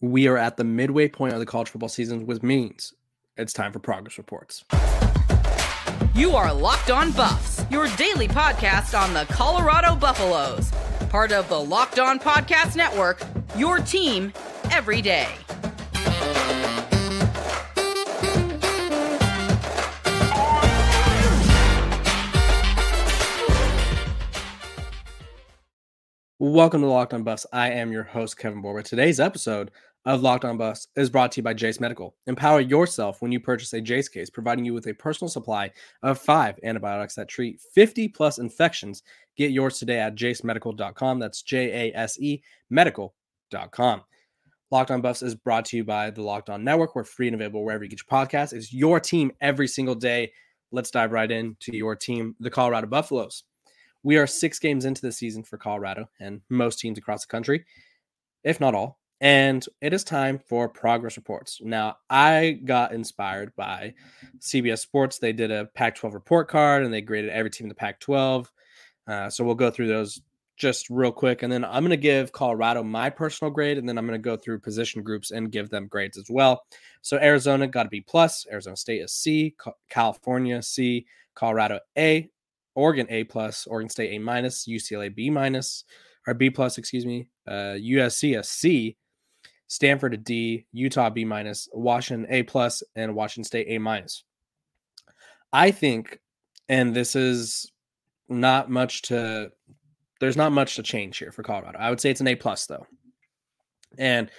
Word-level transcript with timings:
We 0.00 0.28
are 0.28 0.36
at 0.36 0.56
the 0.56 0.64
midway 0.64 1.08
point 1.08 1.32
of 1.32 1.40
the 1.40 1.46
college 1.46 1.70
football 1.70 1.88
season, 1.88 2.26
which 2.26 2.42
means 2.42 2.92
it's 3.36 3.52
time 3.52 3.72
for 3.72 3.78
progress 3.78 4.18
reports. 4.18 4.64
You 6.14 6.32
are 6.32 6.52
Locked 6.52 6.90
On 6.90 7.10
Buffs, 7.12 7.64
your 7.70 7.88
daily 7.96 8.28
podcast 8.28 8.98
on 8.98 9.14
the 9.14 9.24
Colorado 9.32 9.96
Buffaloes, 9.96 10.70
part 11.08 11.32
of 11.32 11.48
the 11.48 11.58
Locked 11.58 11.98
On 11.98 12.18
Podcast 12.18 12.76
Network, 12.76 13.22
your 13.56 13.78
team 13.78 14.32
every 14.70 15.02
day. 15.02 15.28
Welcome 26.46 26.82
to 26.82 26.88
Locked 26.88 27.14
On 27.14 27.22
Buffs. 27.22 27.46
I 27.54 27.70
am 27.70 27.90
your 27.90 28.02
host, 28.02 28.36
Kevin 28.36 28.60
Borba. 28.60 28.82
Today's 28.82 29.18
episode 29.18 29.70
of 30.04 30.20
Locked 30.20 30.44
On 30.44 30.58
Buffs 30.58 30.88
is 30.94 31.08
brought 31.08 31.32
to 31.32 31.38
you 31.38 31.42
by 31.42 31.54
Jase 31.54 31.80
Medical. 31.80 32.14
Empower 32.26 32.60
yourself 32.60 33.22
when 33.22 33.32
you 33.32 33.40
purchase 33.40 33.72
a 33.72 33.80
Jase 33.80 34.10
case, 34.10 34.28
providing 34.28 34.66
you 34.66 34.74
with 34.74 34.86
a 34.86 34.92
personal 34.92 35.30
supply 35.30 35.70
of 36.02 36.18
five 36.18 36.60
antibiotics 36.62 37.14
that 37.14 37.28
treat 37.28 37.62
50 37.74 38.08
plus 38.08 38.36
infections. 38.36 39.02
Get 39.38 39.52
yours 39.52 39.78
today 39.78 40.00
at 40.00 40.16
jasemedical.com. 40.16 41.18
That's 41.18 41.40
J 41.40 41.90
A 41.90 41.96
S 41.96 42.20
E 42.20 42.42
medical.com. 42.68 44.02
Locked 44.70 44.90
On 44.90 45.00
Buffs 45.00 45.22
is 45.22 45.34
brought 45.34 45.64
to 45.64 45.78
you 45.78 45.84
by 45.84 46.10
the 46.10 46.20
Locked 46.20 46.50
On 46.50 46.62
Network. 46.62 46.94
We're 46.94 47.04
free 47.04 47.28
and 47.28 47.36
available 47.36 47.64
wherever 47.64 47.84
you 47.84 47.88
get 47.88 48.00
your 48.00 48.20
podcast. 48.20 48.52
It's 48.52 48.70
your 48.70 49.00
team 49.00 49.32
every 49.40 49.66
single 49.66 49.94
day. 49.94 50.30
Let's 50.72 50.90
dive 50.90 51.12
right 51.12 51.30
into 51.30 51.74
your 51.74 51.96
team, 51.96 52.36
the 52.38 52.50
Colorado 52.50 52.86
Buffaloes. 52.86 53.44
We 54.04 54.18
are 54.18 54.26
six 54.26 54.58
games 54.58 54.84
into 54.84 55.00
the 55.00 55.10
season 55.10 55.42
for 55.42 55.56
Colorado 55.56 56.08
and 56.20 56.42
most 56.50 56.78
teams 56.78 56.98
across 56.98 57.24
the 57.24 57.30
country, 57.30 57.64
if 58.44 58.60
not 58.60 58.74
all. 58.74 59.00
And 59.20 59.64
it 59.80 59.94
is 59.94 60.04
time 60.04 60.38
for 60.38 60.68
progress 60.68 61.16
reports. 61.16 61.58
Now, 61.62 61.96
I 62.10 62.60
got 62.64 62.92
inspired 62.92 63.56
by 63.56 63.94
CBS 64.40 64.80
Sports. 64.80 65.18
They 65.18 65.32
did 65.32 65.50
a 65.50 65.64
Pac 65.64 65.94
12 65.96 66.12
report 66.12 66.48
card 66.48 66.84
and 66.84 66.92
they 66.92 67.00
graded 67.00 67.30
every 67.30 67.50
team 67.50 67.64
in 67.64 67.70
the 67.70 67.74
Pac 67.74 68.00
12. 68.00 68.52
Uh, 69.08 69.30
so 69.30 69.42
we'll 69.42 69.54
go 69.54 69.70
through 69.70 69.88
those 69.88 70.20
just 70.58 70.90
real 70.90 71.10
quick. 71.10 71.42
And 71.42 71.50
then 71.50 71.64
I'm 71.64 71.82
going 71.82 71.90
to 71.90 71.96
give 71.96 72.32
Colorado 72.32 72.82
my 72.82 73.08
personal 73.08 73.50
grade. 73.50 73.78
And 73.78 73.88
then 73.88 73.96
I'm 73.96 74.06
going 74.06 74.20
to 74.20 74.22
go 74.22 74.36
through 74.36 74.60
position 74.60 75.02
groups 75.02 75.30
and 75.30 75.50
give 75.50 75.70
them 75.70 75.86
grades 75.86 76.18
as 76.18 76.26
well. 76.28 76.66
So 77.00 77.16
Arizona 77.16 77.66
got 77.66 77.86
a 77.86 77.88
B 77.88 78.02
plus, 78.02 78.46
Arizona 78.52 78.76
State 78.76 79.00
is 79.00 79.12
C, 79.12 79.54
California 79.88 80.62
C, 80.62 81.06
Colorado 81.34 81.80
A, 81.96 82.28
Oregon 82.74 83.06
A 83.10 83.24
plus, 83.24 83.66
Oregon 83.66 83.88
State 83.88 84.14
A 84.14 84.18
minus, 84.18 84.66
UCLA 84.66 85.14
B 85.14 85.30
minus, 85.30 85.84
or 86.26 86.34
B 86.34 86.50
plus, 86.50 86.78
excuse 86.78 87.06
me, 87.06 87.28
uh, 87.46 87.76
USC 87.78 88.38
a 88.38 88.42
C, 88.42 88.96
Stanford 89.66 90.14
a 90.14 90.16
D, 90.16 90.66
Utah 90.72 91.10
B 91.10 91.24
minus, 91.24 91.68
Washington 91.72 92.26
A 92.30 92.42
plus, 92.42 92.82
and 92.96 93.14
Washington 93.14 93.44
State 93.44 93.66
A 93.68 93.78
minus. 93.78 94.24
I 95.52 95.70
think, 95.70 96.20
and 96.68 96.94
this 96.94 97.14
is 97.14 97.70
not 98.28 98.70
much 98.70 99.02
to, 99.02 99.52
there's 100.20 100.36
not 100.36 100.52
much 100.52 100.76
to 100.76 100.82
change 100.82 101.18
here 101.18 101.32
for 101.32 101.42
Colorado. 101.42 101.78
I 101.78 101.90
would 101.90 102.00
say 102.00 102.10
it's 102.10 102.20
an 102.20 102.28
A 102.28 102.34
plus 102.34 102.66
though. 102.66 102.86
And 103.98 104.30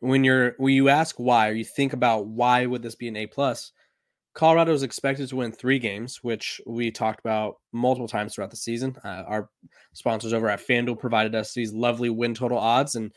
when 0.00 0.24
you're 0.24 0.54
when 0.58 0.74
you 0.74 0.88
ask 0.88 1.16
why, 1.16 1.48
or 1.48 1.52
you 1.52 1.64
think 1.64 1.92
about 1.92 2.26
why 2.26 2.66
would 2.66 2.82
this 2.82 2.94
be 2.94 3.08
an 3.08 3.16
A 3.16 3.26
plus, 3.26 3.72
Colorado 4.38 4.72
is 4.72 4.84
expected 4.84 5.28
to 5.28 5.34
win 5.34 5.50
three 5.50 5.80
games, 5.80 6.20
which 6.22 6.60
we 6.64 6.92
talked 6.92 7.18
about 7.18 7.56
multiple 7.72 8.06
times 8.06 8.32
throughout 8.32 8.52
the 8.52 8.56
season. 8.56 8.96
Uh, 9.04 9.24
our 9.26 9.50
sponsors 9.94 10.32
over 10.32 10.48
at 10.48 10.64
FanDuel 10.64 11.00
provided 11.00 11.34
us 11.34 11.52
these 11.52 11.72
lovely 11.72 12.08
win 12.08 12.34
total 12.34 12.56
odds, 12.56 12.94
and 12.94 13.10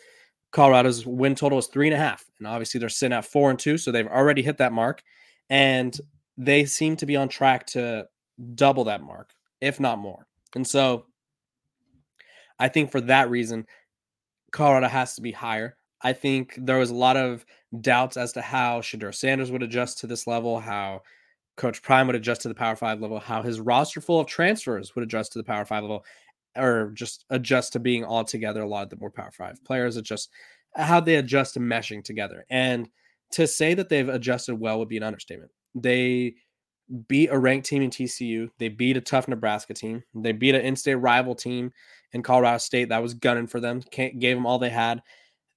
Colorado's 0.51 1.05
win 1.05 1.35
total 1.35 1.59
is 1.59 1.67
three 1.67 1.85
and 1.85 1.93
a 1.93 1.99
half. 1.99 2.25
And 2.39 2.47
obviously, 2.47 2.79
they're 2.79 2.89
sitting 2.89 3.15
at 3.15 3.23
four 3.23 3.51
and 3.51 3.59
two, 3.59 3.77
so 3.77 3.91
they've 3.91 4.07
already 4.07 4.41
hit 4.41 4.57
that 4.57 4.73
mark. 4.73 5.03
And 5.47 5.95
they 6.37 6.65
seem 6.65 6.95
to 6.95 7.05
be 7.05 7.15
on 7.15 7.29
track 7.29 7.67
to 7.67 8.07
double 8.55 8.85
that 8.85 9.03
mark, 9.03 9.29
if 9.61 9.79
not 9.79 9.99
more. 9.99 10.25
And 10.55 10.67
so 10.67 11.05
I 12.57 12.67
think 12.67 12.89
for 12.89 13.01
that 13.01 13.29
reason, 13.29 13.67
Colorado 14.51 14.87
has 14.87 15.13
to 15.17 15.21
be 15.21 15.33
higher. 15.33 15.77
I 16.03 16.13
think 16.13 16.55
there 16.57 16.77
was 16.77 16.89
a 16.89 16.95
lot 16.95 17.17
of 17.17 17.45
doubts 17.79 18.17
as 18.17 18.33
to 18.33 18.41
how 18.41 18.81
Shedeur 18.81 19.13
Sanders 19.13 19.51
would 19.51 19.63
adjust 19.63 19.99
to 19.99 20.07
this 20.07 20.27
level, 20.27 20.59
how 20.59 21.01
Coach 21.57 21.81
Prime 21.81 22.07
would 22.07 22.15
adjust 22.15 22.41
to 22.41 22.47
the 22.47 22.55
Power 22.55 22.75
Five 22.75 23.01
level, 23.01 23.19
how 23.19 23.41
his 23.41 23.59
roster 23.59 24.01
full 24.01 24.19
of 24.19 24.27
transfers 24.27 24.95
would 24.95 25.03
adjust 25.03 25.33
to 25.33 25.39
the 25.39 25.43
Power 25.43 25.65
Five 25.65 25.83
level, 25.83 26.03
or 26.57 26.91
just 26.93 27.25
adjust 27.29 27.73
to 27.73 27.79
being 27.79 28.03
all 28.03 28.23
together. 28.23 28.61
A 28.61 28.67
lot 28.67 28.83
of 28.83 28.89
the 28.89 28.97
more 28.97 29.11
Power 29.11 29.31
Five 29.31 29.63
players, 29.63 29.97
adjust 29.97 30.29
how 30.75 30.99
they 30.99 31.15
adjust 31.15 31.53
to 31.53 31.59
meshing 31.59 32.03
together. 32.03 32.45
And 32.49 32.89
to 33.31 33.47
say 33.47 33.73
that 33.73 33.89
they've 33.89 34.09
adjusted 34.09 34.55
well 34.55 34.79
would 34.79 34.89
be 34.89 34.97
an 34.97 35.03
understatement. 35.03 35.51
They 35.75 36.35
beat 37.07 37.29
a 37.31 37.37
ranked 37.37 37.67
team 37.67 37.81
in 37.81 37.89
TCU. 37.89 38.49
They 38.57 38.69
beat 38.69 38.97
a 38.97 39.01
tough 39.01 39.27
Nebraska 39.27 39.73
team. 39.73 40.03
They 40.13 40.33
beat 40.33 40.55
an 40.55 40.61
in-state 40.61 40.95
rival 40.95 41.35
team 41.35 41.71
in 42.11 42.23
Colorado 42.23 42.57
State 42.57 42.89
that 42.89 43.01
was 43.01 43.13
gunning 43.13 43.47
for 43.47 43.59
them. 43.59 43.81
Gave 43.91 44.35
them 44.35 44.45
all 44.45 44.59
they 44.59 44.69
had. 44.69 45.01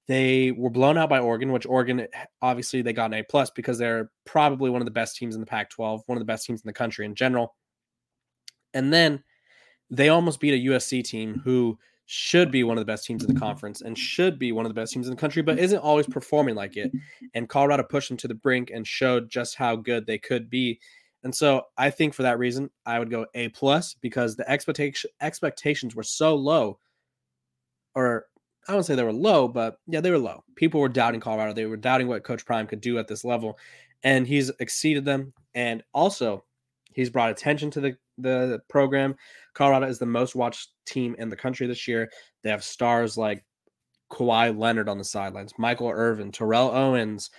They 0.07 0.51
were 0.51 0.71
blown 0.71 0.99
out 0.99 1.09
by 1.09 1.19
Oregon, 1.19 1.51
which 1.53 1.67
Oregon 1.67 2.01
eh, 2.01 2.07
obviously 2.43 2.83
they 2.83 2.93
got 2.93 3.07
an 3.07 3.15
A 3.15 3.23
plus 3.23 3.51
because 3.51 3.79
they're 3.79 4.11
probably 4.27 4.71
one 4.71 4.83
of 4.83 4.87
the 4.87 4.91
best 4.91 5.17
teams 5.17 5.35
in 5.35 5.41
the 5.41 5.47
Pac-12, 5.47 6.03
one 6.07 6.19
of 6.19 6.21
the 6.21 6.27
best 6.27 6.47
teams 6.47 6.61
in 6.61 6.67
the 6.67 6.75
country 6.75 7.07
in 7.07 7.15
general. 7.15 7.55
And 8.75 8.93
then 8.93 9.23
they 9.91 10.09
almost 10.11 10.41
beat 10.41 10.55
a 10.55 10.71
USC 10.71 11.05
team 11.05 11.41
who 11.45 11.79
should 12.07 12.51
be 12.51 12.65
one 12.65 12.77
of 12.77 12.83
the 12.83 12.93
best 12.93 13.07
teams 13.07 13.25
in 13.25 13.33
the 13.33 13.41
conference 13.41 13.81
and 13.81 13.97
should 13.97 14.39
be 14.39 14.53
one 14.53 14.67
of 14.67 14.71
the 14.71 14.79
best 14.79 14.93
teams 14.93 15.07
in 15.07 15.15
the 15.15 15.21
country, 15.21 15.43
but 15.43 15.59
isn't 15.59 15.79
always 15.79 16.07
performing 16.07 16.55
like 16.55 16.77
it. 16.77 16.93
And 17.35 17.49
Colorado 17.49 17.83
pushed 17.83 18.09
them 18.09 18.19
to 18.19 18.29
the 18.29 18.35
brink 18.35 18.71
and 18.71 18.87
showed 18.87 19.31
just 19.31 19.57
how 19.57 19.77
good 19.77 20.07
they 20.07 20.19
could 20.19 20.51
be. 20.51 20.81
And 21.23 21.35
so 21.35 21.63
I 21.79 21.89
think 21.89 22.13
for 22.13 22.23
that 22.23 22.39
reason, 22.39 22.71
I 22.85 22.99
would 22.99 23.11
go 23.11 23.25
A 23.35 23.49
plus 23.51 23.95
because 23.95 24.37
the 24.37 24.49
expectation 24.51 25.09
expectations 25.23 25.95
were 25.95 26.03
so 26.03 26.35
low, 26.35 26.79
or 27.95 28.27
I 28.69 28.73
wouldn't 28.73 28.87
say 28.87 28.95
they 28.95 29.03
were 29.03 29.13
low, 29.13 29.49
but 29.49 29.79
yeah, 29.87 30.01
they 30.01 30.11
were 30.11 30.19
low. 30.19 30.43
People 30.57 30.81
were 30.81 30.89
doubting 30.89 31.21
Colorado. 31.21 31.53
They 31.53 31.67
were 31.67 31.77
doubting 31.77 32.09
what 32.09 32.25
Coach 32.25 32.45
Prime 32.47 32.67
could 32.67 32.81
do 32.81 32.99
at 32.99 33.09
this 33.09 33.25
level, 33.25 33.59
and 34.03 34.27
he's 34.27 34.51
exceeded 34.59 35.05
them. 35.05 35.33
And 35.55 35.83
also, 35.93 36.45
he's 36.93 37.11
brought 37.11 37.31
attention 37.31 37.71
to 37.73 37.81
the 37.81 37.97
the 38.19 38.61
program. 38.69 39.17
Colorado 39.55 39.87
is 39.87 39.99
the 39.99 40.07
most 40.07 40.35
watched 40.35 40.71
team 40.87 41.15
in 41.19 41.29
the 41.29 41.37
country 41.37 41.67
this 41.67 41.89
year. 41.89 42.11
They 42.43 42.51
have 42.51 42.65
stars 42.65 43.17
like 43.17 43.45
Kawhi 44.11 44.57
Leonard 44.57 44.89
on 44.89 44.99
the 44.99 45.05
sidelines, 45.05 45.53
Michael 45.59 45.91
Irvin, 45.91 46.33
Terrell 46.33 46.71
Owens. 46.71 47.31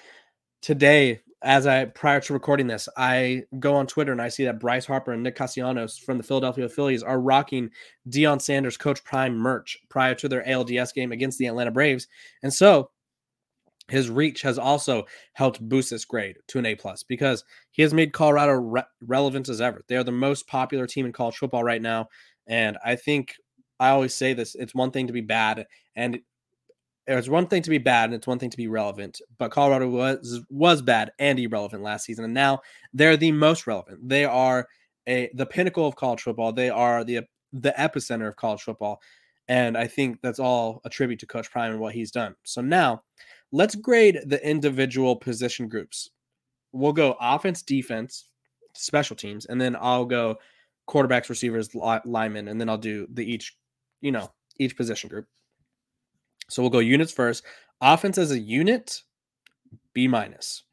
Today, 0.61 1.21
as 1.45 1.67
I 1.67 1.85
prior 1.85 2.19
to 2.21 2.33
recording 2.33 2.65
this, 2.65 2.89
I 2.97 3.43
go 3.59 3.75
on 3.75 3.85
Twitter 3.85 4.11
and 4.11 4.21
I 4.21 4.29
see 4.29 4.45
that 4.45 4.59
Bryce 4.59 4.87
Harper 4.87 5.13
and 5.13 5.21
Nick 5.21 5.35
Castellanos 5.35 5.95
from 5.95 6.17
the 6.17 6.23
Philadelphia 6.23 6.67
Phillies 6.67 7.03
are 7.03 7.21
rocking 7.21 7.69
Deion 8.09 8.41
Sanders 8.41 8.77
Coach 8.77 9.03
Prime 9.03 9.37
merch 9.37 9.77
prior 9.87 10.15
to 10.15 10.27
their 10.27 10.43
ALDS 10.43 10.91
game 10.93 11.11
against 11.11 11.37
the 11.37 11.45
Atlanta 11.45 11.69
Braves. 11.69 12.07
And 12.41 12.51
so 12.51 12.89
his 13.89 14.09
reach 14.09 14.41
has 14.41 14.57
also 14.57 15.05
helped 15.33 15.61
boost 15.61 15.91
this 15.91 16.03
grade 16.03 16.37
to 16.47 16.57
an 16.57 16.65
A 16.65 16.73
plus 16.73 17.03
because 17.03 17.43
he 17.69 17.83
has 17.83 17.93
made 17.93 18.11
Colorado 18.11 18.53
re- 18.53 18.83
relevant 19.01 19.47
as 19.47 19.61
ever. 19.61 19.83
They 19.87 19.97
are 19.97 20.03
the 20.03 20.11
most 20.11 20.47
popular 20.47 20.87
team 20.87 21.05
in 21.05 21.13
college 21.13 21.37
football 21.37 21.63
right 21.63 21.81
now, 21.81 22.07
and 22.47 22.75
I 22.83 22.95
think 22.95 23.35
I 23.79 23.89
always 23.89 24.15
say 24.15 24.33
this: 24.33 24.55
it's 24.55 24.73
one 24.73 24.89
thing 24.89 25.05
to 25.05 25.13
be 25.13 25.21
bad, 25.21 25.67
and 25.95 26.19
it's 27.07 27.29
one 27.29 27.47
thing 27.47 27.61
to 27.61 27.69
be 27.69 27.77
bad 27.77 28.05
and 28.05 28.13
it's 28.15 28.27
one 28.27 28.39
thing 28.39 28.49
to 28.49 28.57
be 28.57 28.67
relevant. 28.67 29.21
But 29.37 29.51
Colorado 29.51 29.87
was 29.89 30.41
was 30.49 30.81
bad 30.81 31.11
and 31.19 31.39
irrelevant 31.39 31.83
last 31.83 32.05
season, 32.05 32.25
and 32.25 32.33
now 32.33 32.61
they're 32.93 33.17
the 33.17 33.31
most 33.31 33.67
relevant. 33.67 34.07
They 34.07 34.25
are 34.25 34.67
a 35.07 35.29
the 35.33 35.45
pinnacle 35.45 35.87
of 35.87 35.95
college 35.95 36.21
football. 36.21 36.51
They 36.51 36.69
are 36.69 37.03
the 37.03 37.21
the 37.53 37.73
epicenter 37.77 38.27
of 38.27 38.35
college 38.35 38.61
football, 38.61 39.01
and 39.47 39.77
I 39.77 39.87
think 39.87 40.21
that's 40.21 40.39
all 40.39 40.81
a 40.85 40.89
tribute 40.89 41.19
to 41.19 41.27
Coach 41.27 41.51
Prime 41.51 41.71
and 41.71 41.79
what 41.79 41.93
he's 41.93 42.11
done. 42.11 42.35
So 42.43 42.61
now, 42.61 43.03
let's 43.51 43.75
grade 43.75 44.19
the 44.25 44.45
individual 44.47 45.15
position 45.15 45.67
groups. 45.67 46.09
We'll 46.71 46.93
go 46.93 47.15
offense, 47.21 47.61
defense, 47.61 48.27
special 48.73 49.15
teams, 49.15 49.45
and 49.45 49.61
then 49.61 49.77
I'll 49.79 50.05
go 50.05 50.37
quarterbacks, 50.89 51.29
receivers, 51.29 51.73
linemen, 51.73 52.47
and 52.47 52.59
then 52.59 52.69
I'll 52.69 52.77
do 52.77 53.07
the 53.11 53.25
each, 53.25 53.55
you 54.01 54.11
know, 54.11 54.31
each 54.59 54.75
position 54.75 55.09
group. 55.09 55.27
So 56.49 56.61
we'll 56.61 56.69
go 56.69 56.79
units 56.79 57.11
first. 57.11 57.43
Offense 57.81 58.17
as 58.17 58.31
a 58.31 58.39
unit, 58.39 59.01
B 59.93 60.07
minus. 60.07 60.63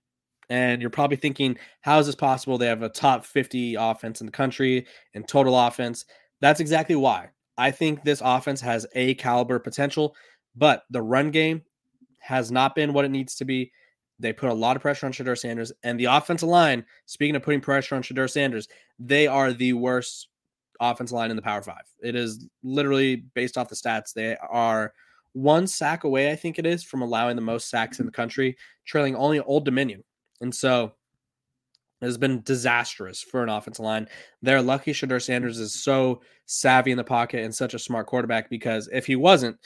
And 0.50 0.82
you're 0.82 0.90
probably 0.90 1.16
thinking, 1.16 1.56
how 1.80 1.98
is 1.98 2.06
this 2.06 2.14
possible? 2.14 2.58
They 2.58 2.66
have 2.66 2.82
a 2.82 2.88
top 2.88 3.24
50 3.24 3.76
offense 3.76 4.20
in 4.20 4.26
the 4.26 4.32
country 4.32 4.86
and 5.14 5.26
total 5.26 5.58
offense. 5.58 6.04
That's 6.40 6.60
exactly 6.60 6.96
why. 6.96 7.30
I 7.56 7.70
think 7.70 8.02
this 8.02 8.22
offense 8.24 8.60
has 8.60 8.86
A 8.94 9.14
caliber 9.14 9.58
potential, 9.58 10.14
but 10.56 10.82
the 10.90 11.02
run 11.02 11.30
game 11.30 11.62
has 12.18 12.50
not 12.50 12.74
been 12.74 12.92
what 12.92 13.04
it 13.04 13.10
needs 13.10 13.34
to 13.36 13.44
be. 13.44 13.72
They 14.18 14.32
put 14.32 14.50
a 14.50 14.54
lot 14.54 14.76
of 14.76 14.82
pressure 14.82 15.06
on 15.06 15.12
Shedeur 15.12 15.38
Sanders. 15.38 15.72
And 15.82 15.98
the 15.98 16.04
offensive 16.04 16.48
line, 16.48 16.84
speaking 17.06 17.34
of 17.34 17.42
putting 17.42 17.60
pressure 17.60 17.94
on 17.94 18.02
Shedeur 18.02 18.30
Sanders, 18.30 18.68
they 18.98 19.26
are 19.26 19.52
the 19.52 19.72
worst 19.72 20.28
offensive 20.80 21.14
line 21.14 21.30
in 21.30 21.36
the 21.36 21.42
Power 21.42 21.62
Five. 21.62 21.82
It 22.02 22.14
is 22.14 22.46
literally 22.62 23.24
based 23.34 23.58
off 23.58 23.68
the 23.68 23.74
stats. 23.74 24.12
They 24.12 24.36
are 24.36 24.92
one 25.32 25.66
sack 25.66 26.04
away, 26.04 26.30
I 26.30 26.36
think 26.36 26.58
it 26.58 26.66
is, 26.66 26.82
from 26.84 27.02
allowing 27.02 27.36
the 27.36 27.42
most 27.42 27.70
sacks 27.70 28.00
in 28.00 28.06
the 28.06 28.12
country, 28.12 28.56
trailing 28.84 29.16
only 29.16 29.40
Old 29.40 29.64
Dominion. 29.64 30.04
And 30.40 30.54
so 30.54 30.92
it 32.00 32.06
has 32.06 32.18
been 32.18 32.42
disastrous 32.42 33.22
for 33.22 33.42
an 33.42 33.48
offensive 33.48 33.84
line. 33.84 34.08
They're 34.42 34.60
lucky 34.60 34.92
Shedeur 34.92 35.22
Sanders 35.22 35.58
is 35.58 35.82
so 35.82 36.20
savvy 36.46 36.90
in 36.90 36.96
the 36.96 37.04
pocket 37.04 37.44
and 37.44 37.54
such 37.54 37.74
a 37.74 37.78
smart 37.78 38.06
quarterback 38.06 38.50
because 38.50 38.88
if 38.92 39.06
he 39.06 39.16
wasn't, 39.16 39.56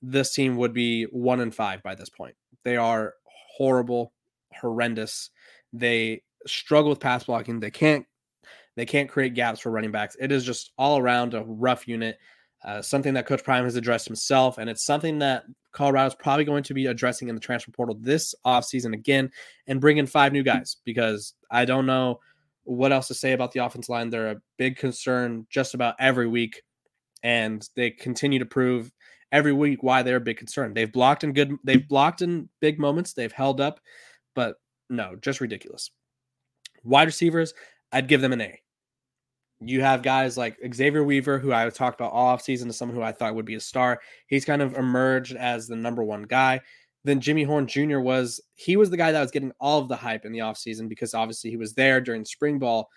this 0.00 0.32
team 0.32 0.56
would 0.56 0.72
be 0.72 1.04
one 1.04 1.40
and 1.40 1.54
five 1.54 1.82
by 1.82 1.94
this 1.94 2.08
point. 2.08 2.34
They 2.64 2.76
are 2.76 3.14
horrible, 3.56 4.12
horrendous. 4.54 5.30
They 5.72 6.22
struggle 6.46 6.90
with 6.90 7.00
pass 7.00 7.24
blocking. 7.24 7.60
They 7.60 7.70
can't 7.70 8.06
they 8.76 8.86
can't 8.86 9.10
create 9.10 9.34
gaps 9.34 9.60
for 9.60 9.70
running 9.70 9.90
backs. 9.90 10.16
It 10.18 10.32
is 10.32 10.44
just 10.44 10.72
all 10.78 10.98
around 10.98 11.34
a 11.34 11.42
rough 11.42 11.86
unit. 11.88 12.18
Uh, 12.62 12.82
something 12.82 13.14
that 13.14 13.26
Coach 13.26 13.42
Prime 13.42 13.64
has 13.64 13.76
addressed 13.76 14.06
himself, 14.06 14.58
and 14.58 14.68
it's 14.68 14.84
something 14.84 15.18
that 15.20 15.44
Colorado 15.72 16.08
is 16.08 16.14
probably 16.14 16.44
going 16.44 16.62
to 16.64 16.74
be 16.74 16.86
addressing 16.86 17.28
in 17.28 17.34
the 17.34 17.40
transfer 17.40 17.70
portal 17.70 17.96
this 17.98 18.34
offseason 18.44 18.92
again 18.92 19.30
and 19.66 19.80
bring 19.80 19.96
in 19.96 20.06
five 20.06 20.32
new 20.32 20.42
guys 20.42 20.76
because 20.84 21.34
I 21.50 21.64
don't 21.64 21.86
know 21.86 22.20
what 22.64 22.92
else 22.92 23.08
to 23.08 23.14
say 23.14 23.32
about 23.32 23.52
the 23.52 23.64
offense 23.64 23.88
line. 23.88 24.10
They're 24.10 24.32
a 24.32 24.42
big 24.58 24.76
concern 24.76 25.46
just 25.48 25.72
about 25.74 25.94
every 25.98 26.28
week, 26.28 26.62
and 27.22 27.66
they 27.76 27.90
continue 27.90 28.38
to 28.38 28.46
prove 28.46 28.92
every 29.32 29.52
week 29.52 29.82
why 29.82 30.02
they're 30.02 30.16
a 30.16 30.20
big 30.20 30.36
concern. 30.36 30.74
They've 30.74 30.92
blocked 30.92 31.24
in 31.24 31.32
good, 31.32 31.56
they've 31.64 31.86
blocked 31.86 32.20
in 32.20 32.48
big 32.60 32.78
moments, 32.78 33.14
they've 33.14 33.32
held 33.32 33.60
up, 33.60 33.80
but 34.34 34.56
no, 34.90 35.16
just 35.16 35.40
ridiculous. 35.40 35.90
Wide 36.84 37.06
receivers, 37.06 37.54
I'd 37.92 38.08
give 38.08 38.20
them 38.20 38.32
an 38.32 38.40
A. 38.40 38.60
You 39.60 39.82
have 39.82 40.02
guys 40.02 40.38
like 40.38 40.58
Xavier 40.74 41.04
Weaver, 41.04 41.38
who 41.38 41.52
I 41.52 41.68
talked 41.70 42.00
about 42.00 42.12
all 42.12 42.36
offseason 42.36 42.68
as 42.68 42.78
someone 42.78 42.96
who 42.96 43.02
I 43.02 43.12
thought 43.12 43.34
would 43.34 43.44
be 43.44 43.56
a 43.56 43.60
star. 43.60 44.00
He's 44.26 44.44
kind 44.44 44.62
of 44.62 44.74
emerged 44.76 45.36
as 45.36 45.66
the 45.66 45.76
number 45.76 46.02
one 46.02 46.22
guy. 46.22 46.60
Then 47.04 47.20
Jimmy 47.20 47.44
Horn 47.44 47.66
Jr. 47.66 48.00
was 48.00 48.40
he 48.54 48.76
was 48.76 48.90
the 48.90 48.96
guy 48.96 49.12
that 49.12 49.20
was 49.20 49.30
getting 49.30 49.52
all 49.60 49.80
of 49.80 49.88
the 49.88 49.96
hype 49.96 50.24
in 50.24 50.32
the 50.32 50.40
offseason 50.40 50.88
because 50.88 51.14
obviously 51.14 51.50
he 51.50 51.56
was 51.56 51.74
there 51.74 52.00
during 52.00 52.24
spring 52.24 52.58
ball. 52.58 52.88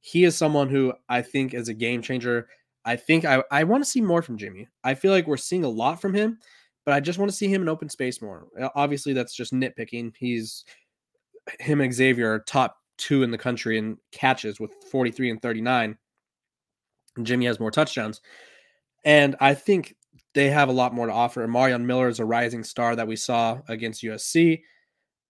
He 0.00 0.24
is 0.24 0.36
someone 0.36 0.68
who 0.68 0.92
I 1.08 1.22
think 1.22 1.54
is 1.54 1.68
a 1.68 1.74
game 1.74 2.02
changer. 2.02 2.48
I 2.84 2.96
think 2.96 3.24
I, 3.24 3.42
I 3.50 3.64
want 3.64 3.84
to 3.84 3.90
see 3.90 4.00
more 4.00 4.22
from 4.22 4.36
Jimmy. 4.36 4.68
I 4.82 4.94
feel 4.94 5.12
like 5.12 5.26
we're 5.26 5.36
seeing 5.36 5.64
a 5.64 5.68
lot 5.68 6.00
from 6.00 6.14
him, 6.14 6.38
but 6.84 6.94
I 6.94 7.00
just 7.00 7.18
want 7.18 7.30
to 7.30 7.36
see 7.36 7.46
him 7.46 7.62
in 7.62 7.68
open 7.68 7.88
space 7.88 8.20
more. 8.20 8.48
Obviously, 8.74 9.12
that's 9.12 9.34
just 9.34 9.52
nitpicking. 9.52 10.12
He's 10.18 10.64
him 11.60 11.80
and 11.80 11.94
Xavier 11.94 12.34
are 12.34 12.40
top 12.40 12.76
two 12.98 13.22
in 13.22 13.30
the 13.30 13.38
country 13.38 13.78
in 13.78 13.96
catches 14.10 14.60
with 14.60 14.72
43 14.90 15.30
and 15.30 15.42
39. 15.42 15.96
Jimmy 17.22 17.46
has 17.46 17.60
more 17.60 17.70
touchdowns. 17.70 18.20
And 19.04 19.36
I 19.40 19.54
think 19.54 19.96
they 20.34 20.48
have 20.48 20.68
a 20.68 20.72
lot 20.72 20.94
more 20.94 21.06
to 21.06 21.12
offer. 21.12 21.46
Marion 21.46 21.86
Miller 21.86 22.08
is 22.08 22.20
a 22.20 22.24
rising 22.24 22.64
star 22.64 22.96
that 22.96 23.06
we 23.06 23.16
saw 23.16 23.60
against 23.68 24.02
USC. 24.02 24.62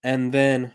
And 0.05 0.33
then 0.33 0.73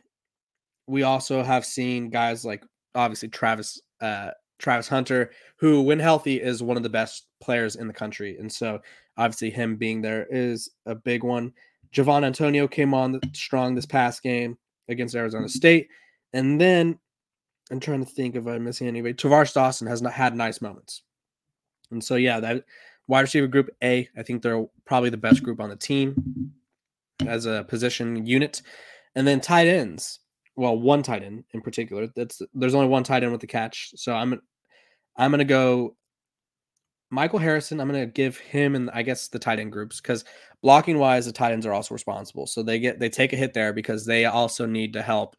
we 0.88 1.04
also 1.04 1.44
have 1.44 1.66
seen 1.66 2.10
guys 2.10 2.44
like 2.44 2.64
obviously 2.96 3.30
Travis 3.30 3.82
uh, 4.02 4.32
Travis 4.60 4.88
Hunter, 4.88 5.32
who, 5.58 5.82
when 5.82 6.00
healthy, 6.00 6.42
is 6.42 6.64
one 6.64 6.78
of 6.78 6.84
the 6.84 6.90
best 6.90 7.28
players 7.40 7.76
in 7.76 7.88
the 7.88 7.94
country. 7.94 8.38
And 8.40 8.52
so, 8.52 8.80
obviously, 9.18 9.52
him 9.52 9.76
being 9.76 10.02
there 10.02 10.26
is 10.30 10.72
a 10.86 10.96
big 10.96 11.24
one. 11.24 11.54
Javon 11.94 12.24
Antonio 12.24 12.68
came 12.68 12.94
on 12.94 13.20
strong 13.34 13.76
this 13.76 13.86
past 13.86 14.24
game 14.24 14.58
against 14.90 15.16
Arizona 15.16 15.48
State. 15.48 15.90
And 16.34 16.60
then 16.60 16.98
I'm 17.72 17.80
trying 17.80 18.04
to 18.04 18.10
think 18.10 18.36
if 18.36 18.48
I'm 18.48 18.64
missing 18.64 18.88
anybody. 18.88 19.14
Tar'Varish 19.14 19.54
Dawson 19.54 19.88
has 19.88 20.02
not 20.02 20.14
had 20.14 20.36
nice 20.36 20.62
moments. 20.62 21.04
And 21.92 22.04
so, 22.04 22.16
yeah, 22.16 22.40
that 22.40 22.64
wide 23.08 23.22
receiver 23.22 23.48
group 23.48 23.70
A, 23.84 24.08
I 24.18 24.24
think 24.24 24.42
they're 24.42 24.66
probably 24.86 25.10
the 25.10 25.18
best 25.18 25.44
group 25.44 25.60
on 25.60 25.70
the 25.70 25.76
team 25.76 26.52
as 27.26 27.46
a 27.46 27.66
position 27.68 28.26
unit. 28.26 28.62
And 29.16 29.28
then 29.28 29.42
tight 29.42 29.68
ends 29.68 30.20
well, 30.58 30.76
one 30.76 31.04
tight 31.04 31.24
end 31.24 31.46
in 31.54 31.62
particular. 31.62 32.08
That's 32.16 32.42
there's 32.54 32.76
only 32.76 32.88
one 32.88 33.04
tight 33.04 33.24
end 33.24 33.32
with 33.32 33.42
the 33.42 33.48
catch. 33.48 33.92
So 33.96 34.14
I'm 34.14 34.42
I'm 35.16 35.32
gonna 35.32 35.46
go 35.46 35.96
Michael 37.12 37.40
Harrison. 37.40 37.80
I'm 37.80 37.88
gonna 37.88 38.08
give 38.08 38.38
him 38.38 38.76
and 38.76 38.90
I 38.90 39.04
guess 39.04 39.28
the 39.28 39.40
tight 39.40 39.60
end 39.60 39.72
groups 39.72 40.02
because 40.02 40.26
blocking 40.64 40.98
wise, 40.98 41.28
the 41.28 41.32
tight 41.32 41.54
ends 41.54 41.66
are 41.68 41.74
also 41.74 41.94
responsible. 41.94 42.48
So 42.48 42.64
they 42.64 42.80
get 42.80 43.00
they 43.00 43.08
take 43.08 43.34
a 43.34 43.38
hit 43.38 43.54
there 43.54 43.72
because 43.72 44.06
they 44.06 44.26
also 44.26 44.66
need 44.66 44.94
to 44.94 45.04
help 45.04 45.36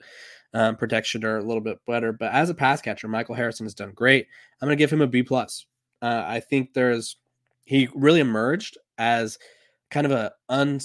um, 0.54 0.76
protect 0.76 1.06
Shedeur 1.06 1.38
a 1.38 1.46
little 1.46 1.60
bit 1.60 1.78
better. 1.86 2.12
But 2.12 2.32
as 2.32 2.50
a 2.50 2.54
pass 2.54 2.80
catcher, 2.80 3.08
Michael 3.08 3.34
Harrison 3.34 3.66
has 3.66 3.74
done 3.74 3.92
great. 3.94 4.26
I'm 4.60 4.66
gonna 4.66 4.76
give 4.76 4.92
him 4.92 5.02
a 5.02 5.06
B 5.06 5.22
plus. 5.22 5.66
Uh, 6.00 6.24
I 6.26 6.40
think 6.40 6.74
there's 6.74 7.16
he 7.64 7.88
really 7.94 8.20
emerged 8.20 8.78
as 8.96 9.38
kind 9.90 10.06
of 10.06 10.12
a 10.12 10.32
un 10.48 10.80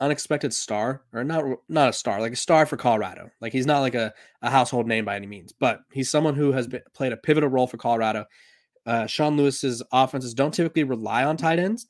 unexpected 0.00 0.52
star, 0.52 1.02
or 1.12 1.24
not 1.24 1.44
not 1.68 1.90
a 1.90 1.92
star, 1.92 2.20
like 2.20 2.32
a 2.32 2.36
star 2.36 2.66
for 2.66 2.76
Colorado. 2.76 3.30
Like 3.40 3.52
he's 3.52 3.66
not 3.66 3.80
like 3.80 3.94
a, 3.94 4.12
a 4.42 4.50
household 4.50 4.86
name 4.86 5.04
by 5.04 5.16
any 5.16 5.26
means, 5.26 5.52
but 5.52 5.80
he's 5.92 6.10
someone 6.10 6.34
who 6.34 6.52
has 6.52 6.66
been, 6.66 6.82
played 6.94 7.12
a 7.12 7.16
pivotal 7.16 7.48
role 7.48 7.66
for 7.66 7.76
Colorado. 7.76 8.24
Uh, 8.84 9.06
Sean 9.06 9.36
Lewis's 9.36 9.82
offenses 9.92 10.34
don't 10.34 10.52
typically 10.52 10.82
rely 10.82 11.22
on 11.22 11.36
tight 11.36 11.60
ends, 11.60 11.86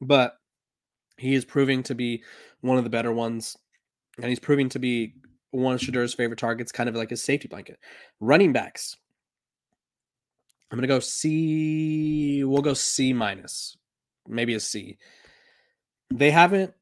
but 0.00 0.34
he 1.16 1.34
is 1.34 1.44
proving 1.44 1.82
to 1.84 1.94
be 1.94 2.24
one 2.60 2.76
of 2.76 2.84
the 2.84 2.90
better 2.90 3.12
ones, 3.12 3.56
and 4.16 4.28
he's 4.28 4.40
proving 4.40 4.68
to 4.70 4.78
be 4.78 5.14
one 5.50 5.74
of 5.74 5.80
Shedeur's 5.80 6.14
favorite 6.14 6.38
targets, 6.38 6.72
kind 6.72 6.88
of 6.88 6.94
like 6.94 7.12
a 7.12 7.16
safety 7.16 7.48
blanket. 7.48 7.78
Running 8.20 8.52
backs. 8.52 8.96
I'm 10.70 10.78
gonna 10.78 10.86
go 10.86 11.00
C. 11.00 12.44
We'll 12.44 12.62
go 12.62 12.74
C 12.74 13.12
minus, 13.12 13.76
maybe 14.28 14.54
a 14.54 14.60
C. 14.60 14.98
They 16.12 16.30
haven't 16.30 16.74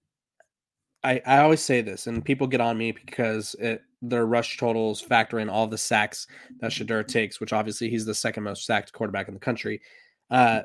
I, 1.05 1.21
I 1.25 1.39
always 1.39 1.61
say 1.61 1.81
this, 1.81 2.07
and 2.07 2.25
people 2.25 2.47
get 2.47 2.61
on 2.61 2.77
me 2.77 2.93
because 2.93 3.55
it, 3.61 3.83
their 4.03 4.27
rush 4.27 4.59
totals 4.59 5.01
factor 5.01 5.39
in 5.39 5.49
all 5.49 5.67
the 5.67 5.79
sacks 5.79 6.27
that 6.61 6.73
Shedeur 6.73 7.07
takes, 7.07 7.41
which 7.41 7.53
obviously 7.53 7.89
he's 7.89 8.05
the 8.05 8.15
second 8.15 8.43
most 8.43 8.67
sacked 8.67 8.93
quarterback 8.93 9.29
in 9.29 9.35
the 9.35 9.41
country. 9.41 9.81
Uh, 10.31 10.63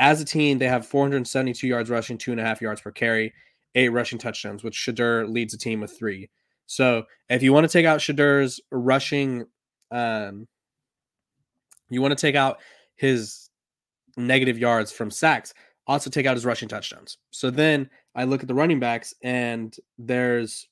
as 0.00 0.20
a 0.20 0.24
team, 0.24 0.58
they 0.58 0.68
have 0.68 0.86
472 0.86 1.66
yards 1.66 1.90
rushing, 1.90 2.18
two 2.18 2.32
and 2.32 2.40
a 2.40 2.44
half 2.44 2.60
yards 2.60 2.80
per 2.80 2.90
carry, 2.90 3.32
eight 3.74 3.90
rushing 3.90 4.18
touchdowns, 4.18 4.64
which 4.64 4.76
Shedeur 4.76 5.32
leads 5.32 5.52
the 5.52 5.58
team 5.58 5.80
with 5.80 5.96
three. 5.96 6.28
So 6.68 7.04
if 7.30 7.42
you 7.42 7.52
want 7.52 7.64
to 7.64 7.72
take 7.72 7.86
out 7.86 8.00
Shedeur's 8.00 8.60
rushing, 8.70 9.46
um, 9.90 10.46
you 11.88 12.00
want 12.02 12.16
to 12.16 12.20
take 12.20 12.36
out 12.36 12.58
his 12.94 13.48
negative 14.18 14.58
yards 14.58 14.92
from 14.92 15.10
sacks, 15.10 15.54
also 15.86 16.10
take 16.10 16.26
out 16.26 16.36
his 16.36 16.44
rushing 16.44 16.68
touchdowns. 16.68 17.16
So 17.30 17.50
then 17.50 17.88
I 18.14 18.24
look 18.24 18.42
at 18.42 18.48
the 18.48 18.54
running 18.54 18.78
backs 18.78 19.14
and 19.22 19.74
there's 19.96 20.68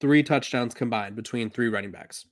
three 0.00 0.22
touchdowns 0.22 0.72
combined 0.72 1.16
between 1.16 1.50
three 1.50 1.68
running 1.68 1.90
backs. 1.90 2.24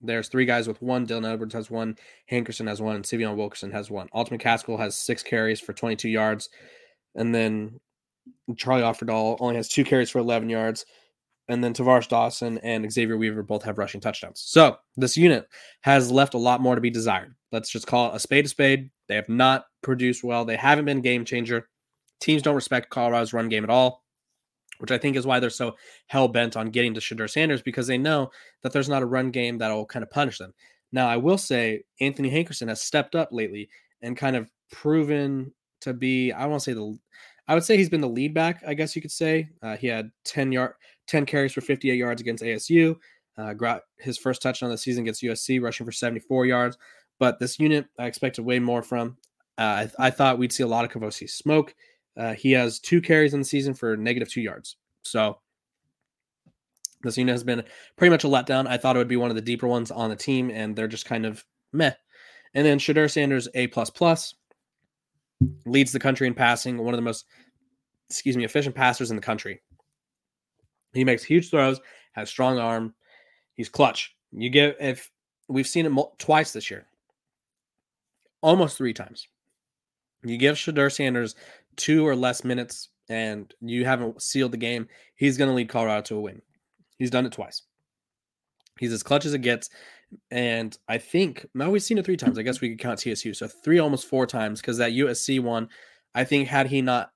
There's 0.00 0.28
three 0.28 0.46
guys 0.46 0.66
with 0.66 0.80
one. 0.80 1.06
Dylan 1.06 1.30
Edwards 1.30 1.54
has 1.54 1.70
one. 1.70 1.96
Hankerson 2.30 2.68
has 2.68 2.80
one. 2.80 2.96
And 2.96 3.04
Sy'Veon 3.04 3.36
Wilkerson 3.36 3.70
has 3.72 3.90
one. 3.90 4.08
Alton 4.12 4.38
McCaskill 4.38 4.78
has 4.78 4.96
six 4.96 5.22
carries 5.22 5.60
for 5.60 5.74
22 5.74 6.08
yards. 6.08 6.48
And 7.14 7.34
then 7.34 7.80
Charlie 8.56 8.82
Offerdahl 8.82 9.36
only 9.40 9.56
has 9.56 9.68
two 9.68 9.84
carries 9.84 10.10
for 10.10 10.18
11 10.18 10.48
yards. 10.48 10.86
And 11.48 11.62
then 11.62 11.74
Tar'Varish 11.74 12.08
Dawson 12.08 12.58
and 12.58 12.90
Xavier 12.90 13.18
Weaver 13.18 13.42
both 13.42 13.64
have 13.64 13.76
rushing 13.76 14.00
touchdowns. 14.00 14.42
So 14.46 14.78
this 14.96 15.16
unit 15.16 15.46
has 15.82 16.10
left 16.10 16.34
a 16.34 16.38
lot 16.38 16.62
more 16.62 16.74
to 16.74 16.80
be 16.80 16.90
desired. 16.90 17.34
Let's 17.52 17.70
just 17.70 17.86
call 17.86 18.10
it 18.10 18.16
a 18.16 18.18
spade 18.18 18.46
a 18.46 18.48
spade. 18.48 18.90
They 19.08 19.14
have 19.16 19.28
not 19.28 19.66
produced 19.82 20.24
well. 20.24 20.44
They 20.44 20.56
haven't 20.56 20.86
been 20.86 21.02
game 21.02 21.24
changer. 21.24 21.68
Teams 22.20 22.42
don't 22.42 22.54
respect 22.54 22.90
Colorado's 22.90 23.34
run 23.34 23.50
game 23.50 23.64
at 23.64 23.70
all, 23.70 24.02
which 24.78 24.90
I 24.90 24.96
think 24.96 25.16
is 25.16 25.26
why 25.26 25.38
they're 25.38 25.50
so 25.50 25.74
hell 26.06 26.28
bent 26.28 26.56
on 26.56 26.70
getting 26.70 26.94
to 26.94 27.00
Shedeur 27.00 27.28
Sanders 27.28 27.60
because 27.60 27.86
they 27.86 27.98
know 27.98 28.30
that 28.62 28.72
there's 28.72 28.88
not 28.88 29.02
a 29.02 29.06
run 29.06 29.30
game 29.30 29.58
that'll 29.58 29.84
kind 29.84 30.02
of 30.02 30.10
punish 30.10 30.38
them. 30.38 30.54
Now, 30.92 31.08
I 31.08 31.16
will 31.16 31.38
say 31.38 31.82
Anthony 32.00 32.30
Hankerson 32.30 32.68
has 32.68 32.80
stepped 32.80 33.14
up 33.14 33.28
lately 33.32 33.68
and 34.00 34.16
kind 34.16 34.36
of 34.36 34.50
proven 34.70 35.52
to 35.80 35.92
be, 35.92 36.32
I 36.32 36.46
won't 36.46 36.62
say 36.62 36.72
the, 36.72 36.98
I 37.46 37.54
would 37.54 37.64
say 37.64 37.76
he's 37.76 37.90
been 37.90 38.00
the 38.00 38.08
lead 38.08 38.32
back, 38.32 38.62
I 38.66 38.74
guess 38.74 38.96
you 38.96 39.02
could 39.02 39.10
say. 39.10 39.50
Uh, 39.62 39.76
he 39.76 39.88
had 39.88 40.10
10 40.24 40.52
yard, 40.52 40.74
10 41.06 41.26
carries 41.26 41.52
for 41.52 41.60
58 41.60 41.94
yards 41.94 42.20
against 42.20 42.42
ASU. 42.42 42.96
Uh, 43.36 43.52
got 43.52 43.82
his 43.98 44.16
first 44.16 44.42
touchdown 44.42 44.68
of 44.70 44.74
the 44.74 44.78
season 44.78 45.02
against 45.02 45.22
USC, 45.22 45.60
rushing 45.60 45.84
for 45.84 45.92
74 45.92 46.46
yards. 46.46 46.78
But 47.18 47.38
this 47.38 47.58
unit, 47.58 47.86
I 47.98 48.06
expected 48.06 48.42
way 48.42 48.58
more 48.58 48.82
from. 48.82 49.16
Uh, 49.58 49.86
I, 49.98 50.06
I, 50.06 50.10
thought 50.10 50.38
we'd 50.38 50.52
see 50.52 50.64
a 50.64 50.68
lot 50.68 50.84
of 50.84 50.90
Kavosiey 50.90 51.30
Smoke. 51.30 51.74
Uh, 52.16 52.34
he 52.34 52.52
has 52.52 52.80
two 52.80 53.00
carries 53.00 53.34
in 53.34 53.40
the 53.40 53.44
season 53.44 53.74
for 53.74 53.96
negative 53.96 54.28
two 54.28 54.40
yards. 54.40 54.76
So 55.02 55.38
this 57.02 57.18
unit 57.18 57.32
has 57.32 57.44
been 57.44 57.62
pretty 57.96 58.10
much 58.10 58.24
a 58.24 58.28
letdown. 58.28 58.66
I 58.66 58.78
thought 58.78 58.96
it 58.96 58.98
would 58.98 59.08
be 59.08 59.16
one 59.16 59.30
of 59.30 59.36
the 59.36 59.42
deeper 59.42 59.68
ones 59.68 59.90
on 59.90 60.10
the 60.10 60.16
team, 60.16 60.50
and 60.50 60.74
they're 60.74 60.88
just 60.88 61.06
kind 61.06 61.26
of 61.26 61.44
meh. 61.72 61.92
And 62.54 62.66
then 62.66 62.78
Shedeur 62.78 63.10
Sanders, 63.10 63.48
A 63.54 63.66
plus 63.68 63.90
plus, 63.90 64.34
leads 65.66 65.92
the 65.92 66.00
country 66.00 66.26
in 66.26 66.34
passing, 66.34 66.78
one 66.78 66.94
of 66.94 66.98
the 66.98 67.02
most, 67.02 67.26
excuse 68.08 68.36
me, 68.36 68.44
efficient 68.44 68.74
passers 68.74 69.10
in 69.10 69.16
the 69.16 69.22
country. 69.22 69.60
He 70.94 71.04
makes 71.04 71.24
huge 71.24 71.50
throws, 71.50 71.80
has 72.12 72.28
strong 72.28 72.58
arm, 72.58 72.94
he's 73.54 73.68
clutch. 73.68 74.14
You 74.32 74.50
get 74.50 74.76
if 74.80 75.10
we've 75.48 75.66
seen 75.66 75.86
it 75.86 75.92
twice 76.18 76.52
this 76.52 76.70
year, 76.70 76.86
almost 78.40 78.76
three 78.76 78.94
times. 78.94 79.28
You 80.24 80.38
give 80.38 80.56
Shedeur 80.56 80.90
Sanders 80.90 81.34
two 81.76 82.06
or 82.06 82.16
less 82.16 82.44
minutes 82.44 82.88
and 83.08 83.52
you 83.60 83.84
haven't 83.84 84.22
sealed 84.22 84.52
the 84.52 84.58
game, 84.58 84.88
he's 85.16 85.36
going 85.36 85.48
to 85.50 85.54
lead 85.54 85.68
Colorado 85.68 86.02
to 86.02 86.16
a 86.16 86.20
win. 86.20 86.40
He's 86.98 87.10
done 87.10 87.26
it 87.26 87.32
twice. 87.32 87.62
He's 88.78 88.92
as 88.92 89.02
clutch 89.02 89.26
as 89.26 89.34
it 89.34 89.40
gets. 89.40 89.68
And 90.30 90.76
I 90.88 90.98
think 90.98 91.46
now 91.54 91.70
we've 91.70 91.82
seen 91.82 91.98
it 91.98 92.04
three 92.04 92.16
times. 92.16 92.38
I 92.38 92.42
guess 92.42 92.60
we 92.60 92.70
could 92.70 92.78
count 92.78 93.00
TSU. 93.00 93.34
So 93.34 93.48
three, 93.48 93.78
almost 93.78 94.06
four 94.06 94.26
times 94.26 94.60
because 94.60 94.78
that 94.78 94.92
USC 94.92 95.40
one, 95.40 95.68
I 96.14 96.24
think, 96.24 96.48
had 96.48 96.68
he 96.68 96.82
not, 96.82 97.10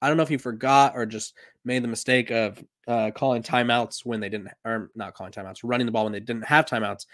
I 0.00 0.08
don't 0.08 0.16
know 0.16 0.22
if 0.22 0.28
he 0.28 0.36
forgot 0.36 0.92
or 0.94 1.06
just 1.06 1.34
made 1.64 1.82
the 1.82 1.88
mistake 1.88 2.30
of 2.30 2.62
uh, 2.86 3.10
calling 3.10 3.42
timeouts 3.42 4.04
when 4.04 4.20
they 4.20 4.28
didn't, 4.28 4.48
or 4.64 4.90
not 4.94 5.14
calling 5.14 5.32
timeouts, 5.32 5.60
running 5.64 5.86
the 5.86 5.92
ball 5.92 6.04
when 6.04 6.12
they 6.12 6.20
didn't 6.20 6.44
have 6.44 6.66
timeouts. 6.66 7.06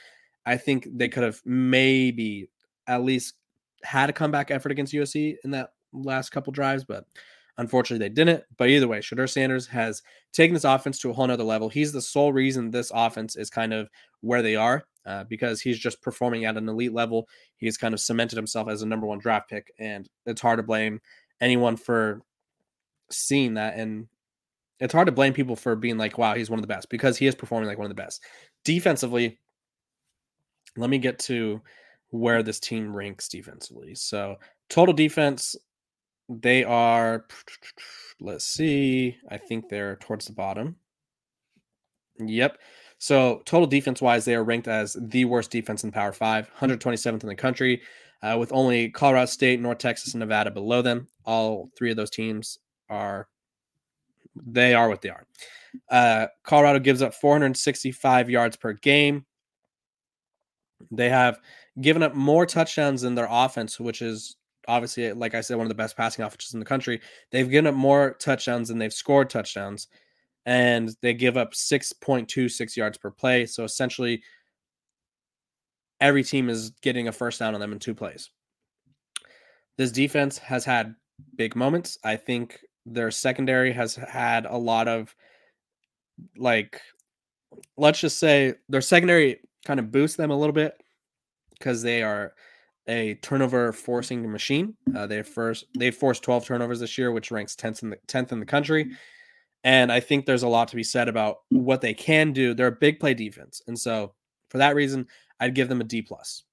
I 0.47 0.57
think 0.57 0.87
they 0.93 1.09
could 1.09 1.23
have 1.23 1.41
maybe 1.45 2.49
at 2.87 3.03
least 3.03 3.35
had 3.83 4.11
a 4.11 4.13
comeback 4.13 4.51
effort 4.51 4.73
against 4.73 4.93
USC 4.93 5.37
in 5.45 5.51
that 5.53 5.71
last 5.93 6.31
couple 6.31 6.53
drives, 6.53 6.85
but 6.85 7.07
unfortunately 7.59 8.07
they 8.07 8.15
didn't. 8.15 8.45
But 8.57 8.69
either 8.69 8.89
way, 8.89 8.99
Shedeur 8.99 9.31
Sanders 9.31 9.67
has 9.69 10.03
taken 10.33 10.55
this 10.55 10.65
offense 10.65 10.99
to 11.01 11.11
a 11.11 11.13
whole 11.13 11.27
nother 11.27 11.45
level. 11.45 11.69
He's 11.69 11.93
the 11.93 12.03
sole 12.03 12.33
reason 12.33 12.71
this 12.71 12.93
offense 12.95 13.37
is 13.37 13.51
kind 13.51 13.73
of 13.73 13.89
where 14.21 14.43
they 14.43 14.57
are 14.57 14.85
uh, 15.07 15.25
because 15.25 15.61
he's 15.61 15.79
just 15.79 16.03
performing 16.03 16.45
at 16.45 16.57
an 16.57 16.69
elite 16.69 16.93
level. 16.93 17.29
He's 17.57 17.77
kind 17.77 17.95
of 17.95 18.01
cemented 18.01 18.37
himself 18.37 18.69
as 18.69 18.83
a 18.83 18.87
number 18.87 19.07
one 19.07 19.19
draft 19.19 19.49
pick, 19.49 19.73
and 19.79 20.09
it's 20.27 20.41
hard 20.41 20.59
to 20.59 20.63
blame 20.63 21.01
anyone 21.41 21.77
for 21.77 22.23
seeing 23.15 23.55
that. 23.55 23.77
And 23.77 24.09
it's 24.81 24.93
hard 24.93 25.07
to 25.07 25.13
blame 25.13 25.33
people 25.33 25.57
for 25.57 25.77
being 25.77 25.99
like, 25.99 26.19
wow, 26.19 26.35
he's 26.35 26.51
one 26.51 26.59
of 26.59 26.63
the 26.63 26.73
best 26.73 26.91
because 26.91 27.17
he 27.17 27.27
is 27.27 27.35
performing 27.35 27.69
like 27.69 27.79
one 27.79 27.87
of 27.87 27.97
the 27.97 28.03
best. 28.03 28.23
Defensively, 28.65 29.39
let 30.77 30.91
me 30.91 30.99
get 30.99 31.19
to 31.21 31.61
where 32.11 32.43
this 32.43 32.61
team 32.61 32.95
ranks 32.95 33.29
defensively. 33.29 33.95
So, 33.95 34.37
total 34.69 34.95
defense, 34.95 35.57
they 36.29 36.65
are, 36.65 37.27
let's 38.21 38.45
see, 38.45 39.17
I 39.29 39.37
think 39.37 39.69
they're 39.69 39.97
towards 39.97 40.27
the 40.27 40.33
bottom. 40.33 40.77
Yep. 42.19 42.59
So, 42.99 43.43
total 43.45 43.67
defense 43.67 44.01
wise, 44.01 44.25
they 44.25 44.35
are 44.35 44.45
ranked 44.45 44.69
as 44.69 44.97
the 45.01 45.25
worst 45.25 45.51
defense 45.51 45.85
in 45.85 45.93
Power 45.93 46.13
Five, 46.13 46.51
127th 46.59 47.23
in 47.23 47.29
the 47.29 47.35
country, 47.35 47.83
uh, 48.23 48.37
with 48.39 48.53
only 48.53 48.91
Colorado 48.91 49.27
State, 49.27 49.61
North 49.61 49.79
Texas, 49.79 50.15
and 50.15 50.21
Nevada 50.21 50.51
below 50.51 50.83
them. 50.83 51.09
All 51.25 51.71
three 51.77 51.91
of 51.91 51.97
those 51.97 52.11
teams 52.11 52.59
are, 52.95 53.29
they 54.35 54.75
are 54.75 54.89
what 54.89 55.03
they 55.03 55.11
are. 55.11 55.27
Uh, 55.91 56.27
Colorado 56.43 56.79
gives 56.79 57.03
up 57.03 57.15
465 57.15 58.31
yards 58.31 58.57
per 58.57 58.73
game. 58.73 59.25
They 60.91 61.09
have 61.09 61.41
given 61.81 62.03
up 62.03 62.15
more 62.15 62.47
touchdowns 62.47 63.03
than 63.03 63.15
their 63.15 63.29
offense, 63.29 63.81
which 63.81 64.03
is 64.03 64.37
obviously, 64.69 65.13
like 65.13 65.35
I 65.35 65.41
said, 65.41 65.57
one 65.57 65.67
of 65.67 65.69
the 65.69 65.75
best 65.75 65.97
passing 65.97 66.25
offenses 66.25 66.55
in 66.55 66.61
the 66.61 66.67
country. 66.67 67.01
They've 67.31 67.49
given 67.49 67.67
up 67.67 67.75
more 67.75 68.15
touchdowns 68.15 68.69
than 68.69 68.79
they've 68.79 68.93
scored 68.93 69.31
touchdowns, 69.31 69.89
and 70.47 70.95
they 71.03 71.15
give 71.15 71.37
up 71.37 71.53
6.26 71.53 72.77
yards 72.77 72.99
per 72.99 73.11
play. 73.11 73.47
So 73.47 73.65
essentially, 73.65 74.23
every 76.01 76.23
team 76.23 76.49
is 76.49 76.71
getting 76.83 77.09
a 77.09 77.13
first 77.13 77.41
down 77.41 77.55
on 77.55 77.61
them 77.61 77.73
in 77.73 77.79
two 77.79 77.95
plays. 77.95 78.31
This 79.77 79.91
defense 79.91 80.39
has 80.39 80.65
had 80.65 80.95
big 81.37 81.57
moments. 81.57 81.99
I 82.05 82.17
think 82.17 82.61
their 82.87 83.11
secondary 83.11 83.73
has 83.73 83.95
had 83.95 84.47
a 84.47 84.57
lot 84.57 84.89
of, 84.89 85.15
like, 86.37 86.81
let's 87.77 88.01
just 88.01 88.19
say 88.19 88.55
their 88.69 88.81
secondary 88.81 89.41
kind 89.65 89.81
of 89.81 89.91
boosts 89.91 90.17
them 90.17 90.31
a 90.31 90.37
little 90.37 90.53
bit 90.53 90.81
because 91.51 91.83
they 91.83 92.03
are 92.03 92.35
a 92.87 93.15
turnover 93.17 93.73
forcing 93.73 94.31
machine. 94.31 94.75
Uh, 94.95 95.07
they 95.07 95.23
first 95.23 95.67
they 95.79 95.91
forced 95.91 96.23
12 96.23 96.45
turnovers 96.45 96.81
this 96.81 96.99
year, 96.99 97.13
which 97.13 97.31
ranks 97.31 97.57
10th 97.57 97.83
in 97.83 97.91
the 97.91 97.97
10th 98.09 98.33
in 98.33 98.41
the 98.41 98.47
country. 98.47 98.91
And 99.65 99.91
I 99.91 100.01
think 100.01 100.27
there's 100.27 100.43
a 100.43 100.49
lot 100.49 100.69
to 100.69 100.77
be 100.77 100.83
said 100.83 101.09
about 101.09 101.39
what 101.49 101.81
they 101.81 101.95
can 101.95 102.33
do. 102.33 102.53
They're 102.53 102.67
a 102.67 102.73
big 102.73 103.01
play 103.01 103.15
defense, 103.15 103.63
and 103.67 103.79
so 103.79 104.13
for 104.51 104.59
that 104.59 104.75
reason, 104.75 105.07
I'd 105.41 105.55
give 105.55 105.69
them 105.69 105.81
a 105.81 105.85
D 105.85 106.03
plus. 106.03 106.45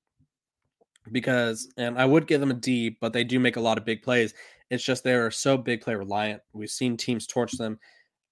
Because 1.11 1.73
and 1.77 1.97
I 1.97 2.05
would 2.05 2.27
give 2.27 2.39
them 2.39 2.51
a 2.51 2.55
D, 2.55 2.97
but 3.01 3.11
they 3.11 3.23
do 3.23 3.39
make 3.39 3.57
a 3.57 3.61
lot 3.61 3.77
of 3.77 3.85
big 3.85 4.01
plays. 4.01 4.33
It's 4.71 4.83
just 4.83 5.03
they're 5.03 5.29
so 5.29 5.57
big 5.57 5.81
play 5.81 5.93
reliant. 5.93 6.41
We've 6.53 6.69
seen 6.69 6.97
teams 6.97 7.27
torch 7.27 7.51
them. 7.51 7.77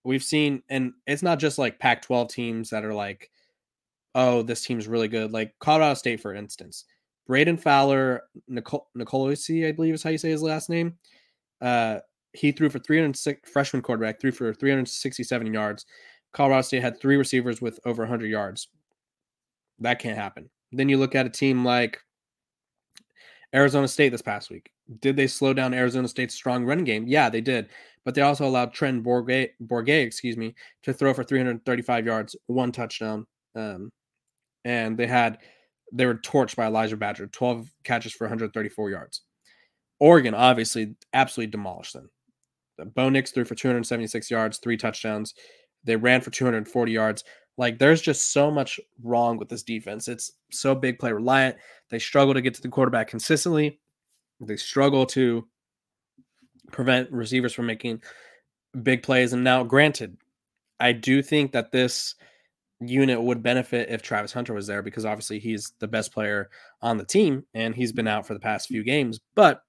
We've 0.03 0.23
seen, 0.23 0.63
and 0.69 0.93
it's 1.05 1.21
not 1.21 1.37
just 1.37 1.59
like 1.59 1.77
Pac-12 1.77 2.29
teams 2.29 2.69
that 2.71 2.83
are 2.83 2.93
like, 2.93 3.29
oh, 4.15 4.41
this 4.41 4.63
team's 4.65 4.87
really 4.87 5.07
good. 5.07 5.31
Like 5.31 5.53
Colorado 5.59 5.93
State, 5.93 6.21
for 6.21 6.33
instance 6.33 6.85
Brayden 7.29 7.59
Fowler, 7.59 8.23
Nicol- 8.47 8.87
Nicolosi, 8.97 9.67
I 9.67 9.71
believe 9.71 9.93
is 9.93 10.01
how 10.01 10.09
you 10.09 10.17
say 10.17 10.31
his 10.31 10.41
last 10.41 10.69
name. 10.69 10.97
Uh, 11.61 11.99
he 12.33 12.51
threw 12.51 12.69
for 12.69 12.79
306 12.79 13.49
freshman 13.49 13.83
quarterback, 13.83 14.19
threw 14.19 14.31
for 14.31 14.53
367 14.53 15.53
yards. 15.53 15.85
Colorado 16.33 16.61
State 16.63 16.81
had 16.81 16.99
three 16.99 17.17
receivers 17.17 17.61
with 17.61 17.79
over 17.85 18.03
100 18.03 18.27
yards. 18.27 18.69
That 19.79 19.99
can't 19.99 20.17
happen. 20.17 20.49
Then 20.71 20.89
you 20.89 20.97
look 20.97 21.15
at 21.15 21.25
a 21.25 21.29
team 21.29 21.63
like 21.63 21.99
Arizona 23.53 23.87
State 23.87 24.09
this 24.09 24.21
past 24.21 24.49
week. 24.49 24.71
Did 24.99 25.15
they 25.15 25.27
slow 25.27 25.53
down 25.53 25.73
Arizona 25.73 26.07
State's 26.07 26.35
strong 26.35 26.65
running 26.65 26.85
game? 26.85 27.05
Yeah, 27.07 27.29
they 27.29 27.41
did. 27.41 27.69
But 28.05 28.15
they 28.15 28.21
also 28.21 28.47
allowed 28.47 28.73
Trent 28.73 29.03
Bourguet 29.03 29.51
excuse 30.05 30.37
me, 30.37 30.55
to 30.83 30.93
throw 30.93 31.13
for 31.13 31.23
335 31.23 32.05
yards, 32.05 32.35
one 32.47 32.71
touchdown. 32.71 33.27
Um, 33.55 33.91
and 34.65 34.97
they 34.97 35.07
had 35.07 35.39
they 35.91 36.05
were 36.05 36.15
torched 36.15 36.55
by 36.55 36.67
Elijah 36.67 36.97
Badger, 36.97 37.27
12 37.27 37.67
catches 37.83 38.13
for 38.13 38.25
134 38.25 38.89
yards. 38.89 39.21
Oregon 39.99 40.33
obviously 40.33 40.95
absolutely 41.13 41.51
demolished 41.51 41.93
them. 41.93 42.09
Bo 42.95 43.09
Nix 43.09 43.31
threw 43.31 43.43
for 43.43 43.55
276 43.55 44.31
yards, 44.31 44.59
three 44.59 44.77
touchdowns. 44.77 45.33
They 45.83 45.95
ran 45.95 46.21
for 46.21 46.29
240 46.29 46.91
yards. 46.91 47.23
Like 47.59 47.77
there's 47.77 48.01
just 48.01 48.31
so 48.31 48.49
much 48.49 48.79
wrong 49.03 49.37
with 49.37 49.49
this 49.49 49.63
defense. 49.63 50.07
It's 50.07 50.31
so 50.49 50.73
big 50.73 50.97
play 50.97 51.11
reliant. 51.11 51.57
They 51.89 51.99
struggle 51.99 52.33
to 52.33 52.39
get 52.39 52.53
to 52.53 52.61
the 52.61 52.69
quarterback 52.69 53.09
consistently. 53.09 53.81
They 54.39 54.55
struggle 54.55 55.05
to 55.07 55.45
prevent 56.71 57.11
receivers 57.11 57.53
from 57.53 57.65
making 57.65 58.01
big 58.81 59.03
plays. 59.03 59.33
And 59.33 59.43
now, 59.43 59.65
granted, 59.65 60.15
I 60.79 60.93
do 60.93 61.21
think 61.21 61.51
that 61.51 61.73
this 61.73 62.15
unit 62.79 63.21
would 63.21 63.43
benefit 63.43 63.89
if 63.89 64.01
Travis 64.01 64.31
Hunter 64.31 64.53
was 64.53 64.65
there 64.65 64.81
because 64.81 65.03
obviously 65.03 65.37
he's 65.37 65.73
the 65.79 65.87
best 65.89 66.13
player 66.13 66.49
on 66.81 66.97
the 66.97 67.03
team 67.03 67.43
and 67.53 67.75
he's 67.75 67.91
been 67.91 68.07
out 68.07 68.25
for 68.25 68.33
the 68.33 68.39
past 68.39 68.69
few 68.69 68.85
games, 68.85 69.19
but 69.35 69.63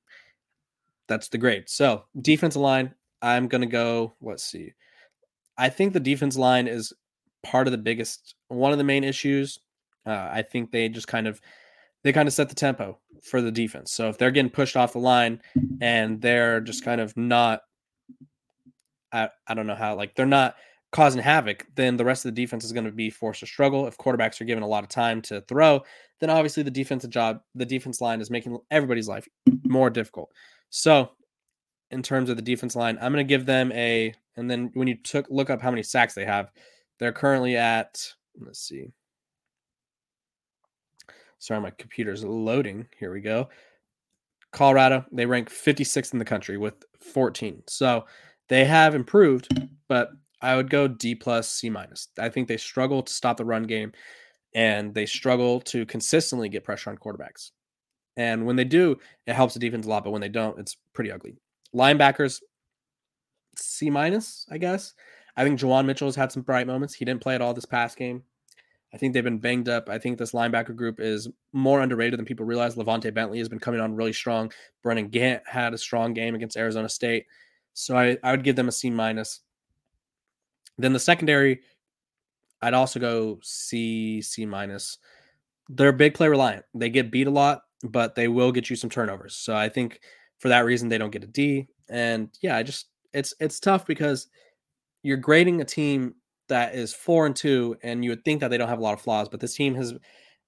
that's 1.09 1.26
the 1.26 1.38
grade. 1.38 1.64
So, 1.66 2.04
defensive 2.20 2.62
line, 2.62 2.94
I'm 3.20 3.49
going 3.49 3.62
to 3.62 3.66
go, 3.66 4.14
let's 4.20 4.44
see. 4.44 4.75
I 5.59 5.70
think 5.70 5.92
the 5.92 5.99
defense 5.99 6.38
line 6.38 6.68
is 6.68 6.92
part 7.42 7.66
of 7.66 7.73
the 7.73 7.78
biggest 7.78 8.35
one 8.49 8.73
of 8.73 8.78
the 8.78 8.85
main 8.85 9.04
issues. 9.04 9.59
Uh, 10.06 10.28
I 10.32 10.42
think 10.42 10.70
they 10.70 10.88
just 10.88 11.09
kind 11.09 11.26
of 11.26 11.40
they 12.02 12.12
kind 12.12 12.26
of 12.26 12.35
set 12.35 12.49
the 12.49 12.54
tempo 12.54 12.99
for 13.23 13.42
the 13.42 13.52
defense. 13.52 13.92
So 13.92 14.09
if 14.09 14.18
they're 14.18 14.30
getting 14.30 14.50
pushed 14.50 14.76
off 14.76 14.92
the 14.92 14.99
line 14.99 15.42
and 15.80 16.20
they're 16.20 16.61
just 16.61 16.85
kind 16.85 17.00
of 17.00 17.16
not 17.16 17.61
I, 19.12 19.28
I 19.47 19.54
don't 19.54 19.66
know 19.66 19.75
how 19.75 19.97
like 19.97 20.14
they're 20.14 20.26
not 20.26 20.54
causing 20.92 21.23
havoc, 21.23 21.66
then 21.76 21.97
the 21.97 22.04
rest 22.04 22.25
of 22.25 22.35
the 22.35 22.42
defense 22.42 22.64
is 22.64 22.73
going 22.73 22.85
to 22.85 22.92
be 22.92 23.11
forced 23.11 23.40
to 23.40 23.47
struggle. 23.47 23.87
If 23.87 23.97
quarterbacks 23.97 24.40
are 24.40 24.44
given 24.44 24.62
a 24.62 24.68
lot 24.68 24.82
of 24.82 24.88
time 24.88 25.23
to 25.23 25.40
throw, 25.42 25.82
then 26.20 26.30
obviously 26.30 26.62
the 26.62 26.70
defensive 26.70 27.11
job, 27.11 27.40
the 27.54 27.66
defense 27.66 28.00
line 28.00 28.20
is 28.20 28.30
making 28.30 28.59
everybody's 28.70 29.09
life 29.09 29.28
more 29.64 29.90
difficult. 29.90 30.30
So, 30.70 31.11
in 31.90 32.02
terms 32.02 32.30
of 32.30 32.37
the 32.37 32.42
defense 32.42 32.76
line, 32.76 32.99
I'm 33.00 33.12
going 33.12 33.25
to 33.26 33.28
give 33.28 33.47
them 33.47 33.73
a. 33.73 34.14
And 34.37 34.50
then 34.50 34.70
when 34.75 34.88
you 34.88 34.97
took 34.97 35.26
look 35.28 35.50
up 35.50 35.61
how 35.61 35.70
many 35.70 35.82
sacks 35.82 36.14
they 36.14 36.25
have, 36.25 36.50
they're 37.00 37.12
currently 37.12 37.57
at. 37.57 38.12
Let's 38.38 38.61
see. 38.61 38.92
Sorry, 41.40 41.61
my 41.61 41.71
computer's 41.71 42.23
loading. 42.23 42.87
Here 42.99 43.12
we 43.12 43.23
go. 43.23 43.49
Colorado, 44.52 45.04
they 45.11 45.26
rank 45.26 45.49
56th 45.49 46.12
in 46.12 46.19
the 46.19 46.25
country 46.25 46.59
with 46.59 46.75
14. 47.00 47.62
So 47.66 48.04
they 48.49 48.64
have 48.64 48.95
improved, 48.95 49.49
but 49.88 50.11
I 50.42 50.57
would 50.57 50.71
go 50.71 50.87
D 50.87 51.14
plus 51.14 51.49
C 51.49 51.71
minus. 51.71 52.09
I 52.19 52.28
think 52.28 52.47
they 52.47 52.57
struggle 52.57 53.02
to 53.02 53.12
stop 53.12 53.37
the 53.37 53.45
run 53.45 53.62
game 53.64 53.92
and 54.54 54.92
they 54.92 55.07
struggle 55.07 55.61
to 55.61 55.87
consistently 55.87 56.49
get 56.49 56.64
pressure 56.64 56.90
on 56.90 56.99
quarterbacks. 56.99 57.50
And 58.16 58.45
when 58.45 58.57
they 58.57 58.64
do, 58.64 58.99
it 59.26 59.35
helps 59.35 59.54
the 59.54 59.61
defense 59.61 59.87
a 59.87 59.88
lot, 59.88 60.04
but 60.04 60.11
when 60.11 60.21
they 60.21 60.28
don't, 60.28 60.59
it's 60.59 60.76
pretty 60.92 61.12
ugly. 61.12 61.37
Linebackers, 61.75 62.40
C 63.57 63.88
minus, 63.88 64.47
I 64.50 64.59
guess. 64.59 64.95
I 65.37 65.44
think 65.44 65.60
Juwan 65.60 65.87
Mitchell 65.87 66.08
has 66.08 66.16
had 66.16 66.32
some 66.32 66.42
bright 66.42 66.66
moments. 66.66 66.94
He 66.94 67.04
didn't 67.04 67.22
play 67.22 67.34
at 67.34 67.42
all 67.42 67.54
this 67.54 67.64
past 67.64 67.96
game. 67.96 68.22
I 68.92 68.96
think 68.96 69.14
they've 69.14 69.22
been 69.25 69.38
banged 69.38 69.68
up. 69.68 69.88
I 69.88 69.99
think 69.99 70.18
this 70.18 70.32
linebacker 70.32 70.75
group 70.75 70.99
is 70.99 71.28
more 71.52 71.80
underrated 71.80 72.18
than 72.18 72.26
people 72.26 72.44
realize. 72.44 72.75
LaVonta 72.75 73.14
Bentley 73.14 73.38
has 73.38 73.49
been 73.49 73.60
coming 73.60 73.80
on 73.80 73.94
really 73.94 74.12
strong. 74.12 74.52
Brennan 74.82 75.08
Gant 75.08 75.42
had 75.46 75.75
a 75.75 75.78
strong 75.78 76.12
game 76.12 76.34
against 76.34 76.56
Arizona 76.56 76.88
State. 76.88 77.26
So 77.72 77.96
I, 77.96 78.18
I 78.25 78.32
would 78.32 78.42
give 78.42 78.56
them 78.56 78.68
a 78.68 78.72
C 78.72 78.90
minus. 78.90 79.40
Then 80.76 80.92
the 80.92 80.99
secondary, 80.99 81.60
I'd 82.62 82.75
also 82.75 82.99
go 82.99 83.38
C, 83.42 84.20
C 84.22 84.44
minus. 84.44 84.99
They're 85.68 85.92
big 85.92 86.14
play 86.14 86.26
reliant. 86.26 86.64
They 86.75 86.90
get 86.90 87.12
beat 87.12 87.28
a 87.28 87.30
lot, 87.30 87.62
but 87.84 88.16
they 88.16 88.26
will 88.26 88.50
get 88.50 88.70
you 88.70 88.76
some 88.76 88.90
turnovers. 88.90 89.37
So 89.37 89.54
I 89.54 89.68
think 89.68 90.00
for 90.38 90.49
that 90.49 90.64
reason, 90.64 90.88
they 90.88 90.99
don't 90.99 91.12
get 91.12 91.22
a 91.22 91.28
D. 91.28 91.68
And 91.88 92.28
yeah, 92.40 92.56
I 92.56 92.64
just 92.64 92.88
it's 93.12 93.34
it's 93.38 93.60
tough 93.60 93.87
because 93.87 94.28
you're 95.02 95.16
grading 95.16 95.61
a 95.61 95.64
team 95.64 96.14
that 96.49 96.75
is 96.75 96.92
four 96.92 97.26
and 97.26 97.35
two, 97.35 97.76
and 97.83 98.04
you 98.04 98.11
would 98.11 98.25
think 98.25 98.40
that 98.40 98.49
they 98.49 98.59
don't 98.59 98.69
have 98.69 98.78
a 98.78 98.83
lot 98.83 98.95
of 98.95 99.00
flaws, 99.00 99.28
but 99.28 99.40
this 99.40 99.54
team 99.54 99.75
has 99.75 99.95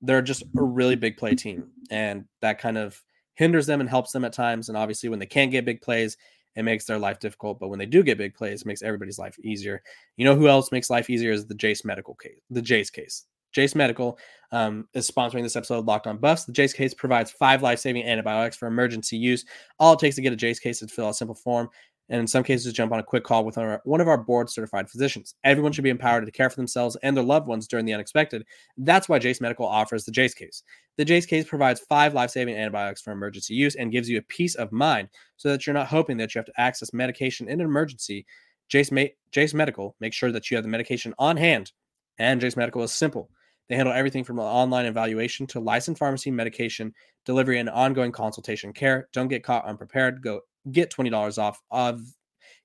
they're 0.02 0.22
just 0.22 0.42
a 0.42 0.62
really 0.62 0.96
big 0.96 1.16
play 1.16 1.34
team, 1.34 1.70
and 1.90 2.24
that 2.40 2.58
kind 2.58 2.76
of 2.76 3.02
hinders 3.34 3.66
them 3.66 3.80
and 3.80 3.88
helps 3.88 4.12
them 4.12 4.24
at 4.24 4.32
times. 4.32 4.68
And 4.68 4.76
obviously, 4.76 5.08
when 5.08 5.18
they 5.18 5.26
can't 5.26 5.52
get 5.52 5.64
big 5.64 5.80
plays, 5.80 6.16
it 6.56 6.64
makes 6.64 6.84
their 6.84 6.98
life 6.98 7.20
difficult. 7.20 7.60
But 7.60 7.68
when 7.68 7.78
they 7.78 7.86
do 7.86 8.02
get 8.02 8.18
big 8.18 8.34
plays, 8.34 8.62
it 8.62 8.66
makes 8.66 8.82
everybody's 8.82 9.18
life 9.18 9.38
easier. 9.42 9.82
You 10.16 10.24
know 10.24 10.34
who 10.34 10.48
else 10.48 10.72
makes 10.72 10.90
life 10.90 11.08
easier 11.08 11.30
is 11.30 11.46
the 11.46 11.54
Jase 11.54 11.84
Medical 11.84 12.14
case, 12.14 12.40
the 12.50 12.62
Jase 12.62 12.90
case. 12.90 13.26
Jase 13.52 13.74
Medical 13.74 14.18
um, 14.50 14.88
is 14.94 15.10
sponsoring 15.10 15.42
this 15.42 15.56
episode 15.56 15.78
of 15.78 15.84
Locked 15.84 16.06
on 16.06 16.16
Buffs. 16.16 16.44
The 16.44 16.52
Jase 16.52 16.72
case 16.72 16.94
provides 16.94 17.30
five 17.30 17.62
life 17.62 17.78
saving 17.78 18.04
antibiotics 18.04 18.56
for 18.56 18.66
emergency 18.66 19.16
use. 19.16 19.44
All 19.78 19.92
it 19.92 19.98
takes 19.98 20.16
to 20.16 20.22
get 20.22 20.32
a 20.32 20.36
Jase 20.36 20.58
case 20.58 20.82
is 20.82 20.88
to 20.88 20.94
fill 20.94 21.06
out 21.06 21.10
a 21.10 21.14
simple 21.14 21.34
form 21.34 21.68
and 22.12 22.20
in 22.20 22.26
some 22.26 22.44
cases 22.44 22.74
jump 22.74 22.92
on 22.92 23.00
a 23.00 23.02
quick 23.02 23.24
call 23.24 23.42
with 23.42 23.56
our, 23.56 23.80
one 23.84 24.02
of 24.02 24.06
our 24.06 24.18
board 24.18 24.50
certified 24.50 24.88
physicians. 24.88 25.34
Everyone 25.44 25.72
should 25.72 25.82
be 25.82 25.88
empowered 25.90 26.26
to 26.26 26.30
care 26.30 26.50
for 26.50 26.56
themselves 26.56 26.94
and 27.02 27.16
their 27.16 27.24
loved 27.24 27.48
ones 27.48 27.66
during 27.66 27.86
the 27.86 27.94
unexpected. 27.94 28.44
That's 28.76 29.08
why 29.08 29.18
Jase 29.18 29.40
Medical 29.40 29.66
offers 29.66 30.04
the 30.04 30.12
Jase 30.12 30.34
case. 30.34 30.62
The 30.98 31.06
Jase 31.06 31.24
case 31.24 31.46
provides 31.48 31.80
five 31.80 32.12
life 32.12 32.30
saving 32.30 32.54
antibiotics 32.54 33.00
for 33.00 33.12
emergency 33.12 33.54
use 33.54 33.76
and 33.76 33.90
gives 33.90 34.10
you 34.10 34.18
a 34.18 34.22
peace 34.22 34.54
of 34.56 34.72
mind 34.72 35.08
so 35.38 35.48
that 35.48 35.66
you're 35.66 35.72
not 35.72 35.86
hoping 35.86 36.18
that 36.18 36.34
you 36.34 36.38
have 36.38 36.46
to 36.46 36.60
access 36.60 36.92
medication 36.92 37.48
in 37.48 37.60
an 37.60 37.66
emergency. 37.66 38.26
Jase, 38.68 38.92
Ma- 38.92 39.04
Jase 39.30 39.54
Medical 39.54 39.96
makes 39.98 40.14
sure 40.14 40.32
that 40.32 40.50
you 40.50 40.56
have 40.58 40.64
the 40.64 40.70
medication 40.70 41.14
on 41.18 41.38
hand, 41.38 41.72
and 42.18 42.42
Jase 42.42 42.58
Medical 42.58 42.82
is 42.82 42.92
simple. 42.92 43.30
They 43.70 43.76
handle 43.76 43.94
everything 43.94 44.22
from 44.22 44.38
online 44.38 44.84
evaluation 44.84 45.46
to 45.46 45.60
licensed 45.60 45.98
pharmacy 45.98 46.30
medication 46.30 46.92
delivery 47.24 47.58
and 47.58 47.70
ongoing 47.70 48.12
consultation 48.12 48.74
care. 48.74 49.08
Don't 49.14 49.28
get 49.28 49.44
caught 49.44 49.64
unprepared. 49.64 50.22
Go 50.22 50.42
get 50.70 50.90
$20 50.92 51.38
off 51.38 51.60
of 51.70 52.00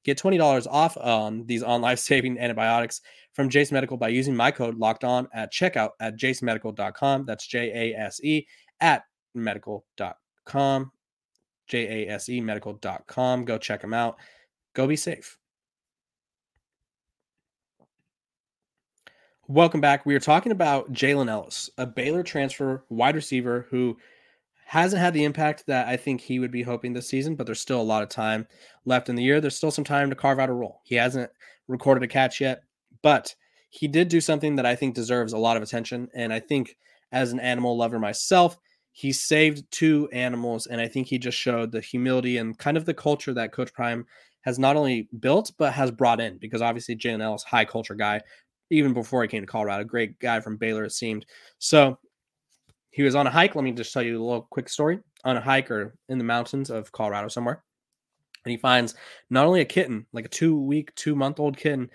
get 0.04 0.18
$20 0.18 0.68
off 0.70 0.98
on 0.98 1.46
these 1.46 1.64
on 1.64 1.82
life-saving 1.82 2.40
antibiotics 2.40 3.02
from 3.34 3.50
Jase 3.50 3.72
Medical 3.72 3.98
by 3.98 4.08
using 4.10 4.36
my 4.36 4.52
code 4.52 4.78
locked 4.78 5.04
on 5.04 5.28
at 5.34 5.52
checkout 5.52 5.92
at 6.00 6.18
jasemedical.com. 6.18 7.26
That's 7.26 7.46
J-A-S-E 7.46 8.48
at 8.80 9.04
medical.com. 9.36 10.92
J-A-S-E 11.68 12.42
medical.com. 12.42 13.46
Go 13.46 13.58
check 13.58 13.82
them 13.82 13.94
out. 13.94 14.18
Go 14.74 14.88
be 14.88 14.96
safe. 14.96 15.38
Welcome 19.50 19.80
back. 19.80 20.06
We 20.06 20.14
are 20.14 20.20
talking 20.20 20.52
about 20.52 20.92
Jaylen 20.92 21.30
Ellis, 21.30 21.70
a 21.78 21.86
Baylor 21.86 22.22
transfer 22.22 22.84
wide 22.90 23.16
receiver 23.16 23.66
who 23.70 23.98
hasn't 24.68 25.02
had 25.02 25.14
the 25.14 25.24
impact 25.24 25.66
that 25.68 25.88
I 25.88 25.96
think 25.96 26.20
he 26.20 26.40
would 26.40 26.52
be 26.52 26.62
hoping 26.62 26.92
this 26.92 27.08
season, 27.08 27.36
but 27.36 27.46
there's 27.46 27.62
still 27.62 27.80
a 27.80 27.84
lot 27.84 28.04
of 28.04 28.10
time 28.10 28.46
left 28.84 29.08
in 29.08 29.16
the 29.16 29.24
year. 29.24 29.40
There's 29.40 29.56
still 29.56 29.72
some 29.72 29.86
time 29.86 30.10
to 30.10 30.16
carve 30.16 30.40
out 30.40 30.50
a 30.50 30.54
role. 30.54 30.82
He 30.84 30.96
hasn't 30.96 31.32
recorded 31.70 32.04
a 32.04 32.08
catch 32.08 32.42
yet, 32.42 32.64
but 33.02 33.34
he 33.70 33.88
did 33.88 34.10
do 34.10 34.20
something 34.20 34.58
that 34.58 34.66
I 34.66 34.76
think 34.76 34.94
deserves 34.94 35.32
a 35.32 35.38
lot 35.38 35.56
of 35.56 35.64
attention. 35.64 36.10
And 36.14 36.34
I 36.34 36.42
think 36.42 36.76
as 37.14 37.32
an 37.32 37.40
animal 37.40 37.78
lover 37.78 37.98
myself, 37.98 38.60
he 38.92 39.14
saved 39.14 39.72
two 39.72 40.10
animals. 40.12 40.68
And 40.68 40.82
I 40.82 40.90
think 40.90 41.08
he 41.08 41.18
just 41.18 41.38
showed 41.38 41.72
the 41.72 41.80
humility 41.80 42.36
and 42.36 42.58
kind 42.58 42.76
of 42.76 42.84
the 42.84 42.94
culture 42.94 43.34
that 43.36 43.54
Coach 43.54 43.74
Prime 43.74 44.06
has 44.42 44.60
not 44.60 44.76
only 44.76 45.08
built, 45.18 45.54
but 45.58 45.72
has 45.72 45.92
brought 45.92 46.20
in 46.20 46.40
because 46.40 46.62
obviously 46.62 46.98
Jaylen 46.98 47.22
Ellis, 47.22 47.44
high 47.44 47.64
culture 47.64 47.96
guy, 47.96 48.20
even 48.70 48.94
before 48.94 49.22
he 49.22 49.30
came 49.30 49.44
to 49.44 49.48
Colorado, 49.48 49.86
great 49.86 50.20
guy 50.20 50.42
from 50.42 50.58
Baylor, 50.58 50.84
it 50.84 50.92
seemed. 50.92 51.26
So 51.58 52.00
he 52.92 53.04
was 53.04 53.16
on 53.16 53.28
a 53.28 53.32
hike. 53.32 53.56
Let 53.56 53.64
me 53.64 53.72
just 53.72 53.94
tell 53.94 54.02
you 54.02 54.22
a 54.22 54.24
little 54.24 54.48
quick 54.50 54.70
story. 54.70 55.00
On 55.24 55.38
a 55.38 55.42
hike 55.42 55.70
or 55.72 55.96
in 56.10 56.18
the 56.18 56.24
mountains 56.24 56.70
of 56.70 56.92
Colorado 56.92 57.28
somewhere. 57.28 57.64
And 58.46 58.52
he 58.52 58.58
finds 58.58 58.96
not 59.30 59.46
only 59.46 59.62
a 59.62 59.66
kitten, 59.66 60.06
like 60.14 60.26
a 60.26 60.30
two 60.30 60.60
week, 60.60 60.94
two 60.96 61.16
month 61.16 61.40
old 61.40 61.58
kitten, 61.58 61.90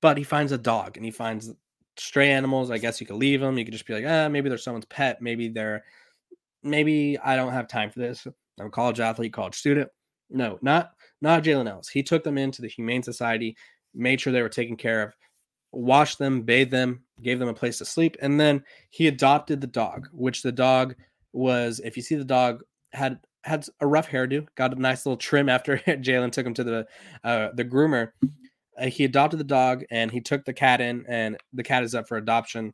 but 0.00 0.16
he 0.16 0.24
finds 0.24 0.52
a 0.52 0.58
dog 0.58 0.96
and 0.96 1.04
he 1.04 1.10
finds 1.10 1.52
stray 1.96 2.30
animals. 2.30 2.70
I 2.70 2.78
guess 2.78 3.00
you 3.00 3.06
could 3.06 3.16
leave 3.16 3.40
them. 3.40 3.58
You 3.58 3.64
could 3.64 3.72
just 3.72 3.86
be 3.86 3.94
like, 3.94 4.04
ah, 4.06 4.28
maybe 4.28 4.48
they're 4.48 4.58
someone's 4.58 4.86
pet. 4.86 5.20
Maybe 5.20 5.48
they're, 5.48 5.84
maybe 6.62 7.18
I 7.18 7.36
don't 7.36 7.52
have 7.52 7.68
time 7.68 7.90
for 7.90 8.00
this. 8.00 8.26
I'm 8.58 8.66
a 8.66 8.70
college 8.70 9.00
athlete, 9.00 9.32
college 9.32 9.54
student. 9.54 9.90
No, 10.30 10.58
not 10.62 10.92
not 11.20 11.44
Jaylen 11.44 11.68
Ellis. 11.68 11.88
He 11.88 12.02
took 12.02 12.24
them 12.24 12.38
into 12.38 12.62
the 12.62 12.68
Humane 12.68 13.02
Society, 13.02 13.56
made 13.94 14.20
sure 14.20 14.32
they 14.32 14.42
were 14.42 14.48
taken 14.48 14.76
care 14.76 15.02
of, 15.02 15.14
washed 15.72 16.18
them, 16.18 16.42
bathed 16.42 16.70
them, 16.70 17.02
gave 17.22 17.38
them 17.38 17.48
a 17.48 17.54
place 17.54 17.78
to 17.78 17.84
sleep, 17.84 18.16
and 18.20 18.38
then 18.38 18.62
he 18.90 19.08
adopted 19.08 19.60
the 19.60 19.66
dog, 19.66 20.08
which 20.12 20.42
the 20.42 20.52
dog 20.52 20.94
was, 21.32 21.80
if 21.84 21.96
you 21.96 22.02
see 22.02 22.14
the 22.14 22.24
dog, 22.24 22.62
had 22.92 23.18
had 23.44 23.66
a 23.80 23.86
rough 23.86 24.08
hairdo, 24.08 24.46
got 24.54 24.72
a 24.72 24.80
nice 24.80 25.04
little 25.04 25.16
trim 25.16 25.48
after 25.48 25.76
Jaylen 25.86 26.30
took 26.30 26.46
him 26.46 26.54
to 26.54 26.64
the 26.64 26.86
uh, 27.24 27.48
the 27.54 27.64
groomer. 27.64 28.12
Uh, 28.78 28.86
he 28.86 29.04
adopted 29.04 29.40
the 29.40 29.44
dog 29.44 29.84
and 29.90 30.10
he 30.10 30.20
took 30.20 30.44
the 30.44 30.52
cat 30.52 30.80
in, 30.80 31.04
and 31.08 31.36
the 31.52 31.62
cat 31.62 31.82
is 31.82 31.94
up 31.94 32.06
for 32.06 32.16
adoption 32.16 32.72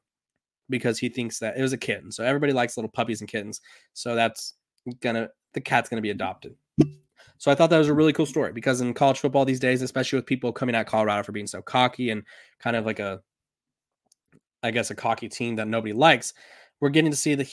because 0.68 0.98
he 0.98 1.08
thinks 1.08 1.38
that 1.38 1.56
it 1.56 1.62
was 1.62 1.72
a 1.72 1.78
kitten. 1.78 2.12
So 2.12 2.24
everybody 2.24 2.52
likes 2.52 2.76
little 2.76 2.90
puppies 2.90 3.20
and 3.20 3.30
kittens. 3.30 3.60
So 3.94 4.14
that's 4.14 4.54
gonna 5.00 5.30
the 5.54 5.60
cat's 5.60 5.88
gonna 5.88 6.02
be 6.02 6.10
adopted. 6.10 6.54
So 7.38 7.50
I 7.50 7.54
thought 7.54 7.70
that 7.70 7.78
was 7.78 7.88
a 7.88 7.94
really 7.94 8.12
cool 8.12 8.26
story 8.26 8.52
because 8.52 8.80
in 8.80 8.92
college 8.94 9.20
football 9.20 9.44
these 9.44 9.60
days, 9.60 9.80
especially 9.82 10.18
with 10.18 10.26
people 10.26 10.52
coming 10.52 10.74
at 10.74 10.86
Colorado 10.86 11.22
for 11.22 11.32
being 11.32 11.46
so 11.46 11.62
cocky 11.62 12.10
and 12.10 12.24
kind 12.58 12.76
of 12.76 12.84
like 12.84 12.98
a, 12.98 13.20
I 14.62 14.72
guess, 14.72 14.90
a 14.90 14.94
cocky 14.94 15.28
team 15.28 15.56
that 15.56 15.68
nobody 15.68 15.92
likes, 15.92 16.34
we're 16.80 16.90
getting 16.90 17.12
to 17.12 17.16
see 17.16 17.34
the 17.34 17.50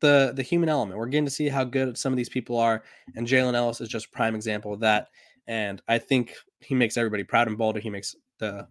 the 0.00 0.32
the 0.34 0.42
human 0.42 0.68
element. 0.68 0.98
We're 0.98 1.06
getting 1.06 1.26
to 1.26 1.30
see 1.30 1.48
how 1.48 1.64
good 1.64 1.96
some 1.96 2.12
of 2.12 2.16
these 2.16 2.28
people 2.28 2.58
are, 2.58 2.82
and 3.14 3.26
Jaylen 3.26 3.54
Ellis 3.54 3.80
is 3.80 3.88
just 3.88 4.10
prime 4.10 4.34
example 4.34 4.72
of 4.72 4.80
that. 4.80 5.08
And 5.46 5.80
I 5.86 5.98
think 5.98 6.34
he 6.60 6.74
makes 6.74 6.96
everybody 6.96 7.22
proud 7.22 7.46
in 7.46 7.56
Boulder. 7.56 7.78
He 7.78 7.90
makes 7.90 8.16
the 8.38 8.66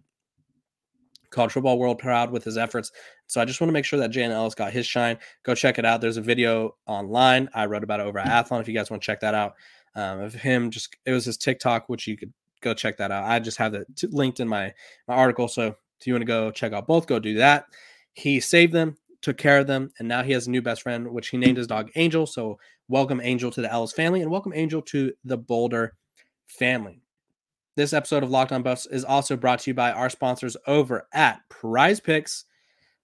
college 1.30 1.52
football 1.52 1.78
world 1.78 1.98
proud 1.98 2.30
with 2.30 2.44
his 2.44 2.58
efforts. 2.58 2.92
So 3.26 3.40
I 3.40 3.44
just 3.44 3.60
want 3.60 3.68
to 3.68 3.72
make 3.72 3.84
sure 3.84 3.98
that 3.98 4.10
Jaylen 4.10 4.30
Ellis 4.30 4.54
got 4.54 4.72
his 4.72 4.86
shine. 4.86 5.18
Go 5.42 5.54
check 5.54 5.78
it 5.78 5.84
out. 5.84 6.00
There's 6.00 6.16
a 6.16 6.22
video 6.22 6.76
online. 6.86 7.48
I 7.54 7.66
wrote 7.66 7.82
about 7.82 8.00
it 8.00 8.06
over 8.06 8.18
at 8.18 8.26
Athlon. 8.26 8.60
If 8.60 8.68
you 8.68 8.74
guys 8.74 8.90
want 8.90 9.02
to 9.02 9.06
check 9.06 9.20
that 9.20 9.34
out, 9.34 9.54
um, 9.96 10.20
of 10.20 10.34
him. 10.34 10.70
Just 10.70 10.94
it 11.04 11.12
was 11.12 11.24
his 11.24 11.36
TikTok, 11.36 11.88
which 11.88 12.06
you 12.06 12.16
could 12.16 12.32
go 12.60 12.74
check 12.74 12.98
that 12.98 13.10
out. 13.10 13.24
I 13.24 13.40
just 13.40 13.58
have 13.58 13.74
it 13.74 13.86
linked 14.10 14.38
in 14.38 14.46
my 14.46 14.72
my 15.08 15.14
article. 15.14 15.48
So 15.48 15.74
if 16.00 16.06
you 16.06 16.12
want 16.12 16.22
to 16.22 16.26
go 16.26 16.50
check 16.50 16.72
out 16.72 16.86
both, 16.86 17.06
go 17.06 17.18
do 17.18 17.34
that. 17.34 17.64
He 18.12 18.38
saved 18.38 18.72
them, 18.72 18.96
took 19.22 19.38
care 19.38 19.58
of 19.58 19.66
them, 19.66 19.90
and 19.98 20.06
now 20.06 20.22
he 20.22 20.32
has 20.32 20.46
a 20.46 20.50
new 20.50 20.62
best 20.62 20.82
friend, 20.82 21.08
which 21.08 21.28
he 21.28 21.36
named 21.36 21.56
his 21.56 21.66
dog 21.66 21.90
Angel. 21.96 22.26
So 22.26 22.58
welcome 22.88 23.20
Angel 23.22 23.50
to 23.50 23.60
the 23.60 23.72
Ellis 23.72 23.92
family, 23.92 24.22
and 24.22 24.30
welcome 24.30 24.52
Angel 24.54 24.82
to 24.82 25.12
the 25.24 25.38
Boulder 25.38 25.94
family. 26.46 27.02
This 27.76 27.92
episode 27.92 28.22
of 28.22 28.30
Locked 28.30 28.52
On 28.52 28.62
Buffs 28.62 28.86
is 28.86 29.04
also 29.04 29.36
brought 29.36 29.58
to 29.60 29.70
you 29.70 29.74
by 29.74 29.92
our 29.92 30.08
sponsors 30.08 30.56
over 30.66 31.06
at 31.12 31.40
Prize 31.50 32.00
Picks. 32.00 32.46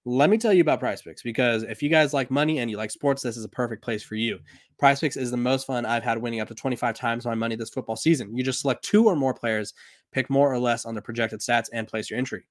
Let 0.04 0.30
me 0.30 0.38
tell 0.38 0.52
you 0.52 0.62
about 0.62 0.80
Prize 0.80 1.00
Picks 1.00 1.22
because 1.22 1.62
if 1.62 1.80
you 1.80 1.88
guys 1.88 2.12
like 2.12 2.28
money 2.28 2.58
and 2.58 2.68
you 2.68 2.76
like 2.76 2.90
sports, 2.90 3.22
this 3.22 3.36
is 3.36 3.44
a 3.44 3.48
perfect 3.48 3.84
place 3.84 4.02
for 4.02 4.16
you. 4.16 4.40
Prize 4.78 4.98
Picks 4.98 5.16
is 5.16 5.30
the 5.30 5.36
most 5.36 5.64
fun 5.64 5.86
I've 5.86 6.02
had 6.02 6.18
winning 6.18 6.40
up 6.40 6.48
to 6.48 6.56
25 6.56 6.96
times 6.96 7.24
my 7.24 7.36
money 7.36 7.54
this 7.54 7.70
football 7.70 7.94
season. 7.94 8.36
You 8.36 8.42
just 8.42 8.60
select 8.60 8.84
two 8.84 9.06
or 9.06 9.14
more 9.14 9.32
players, 9.32 9.74
pick 10.10 10.28
more 10.28 10.52
or 10.52 10.58
less 10.58 10.84
on 10.86 10.94
their 10.94 11.02
projected 11.02 11.38
stats, 11.38 11.68
and 11.72 11.86
place 11.86 12.10
your 12.10 12.18
entry. 12.18 12.44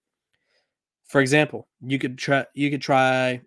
For 1.08 1.20
example, 1.20 1.68
you 1.86 2.00
could 2.00 2.18
try 2.18 2.46
you 2.54 2.70
could 2.70 2.82
try 2.82 3.42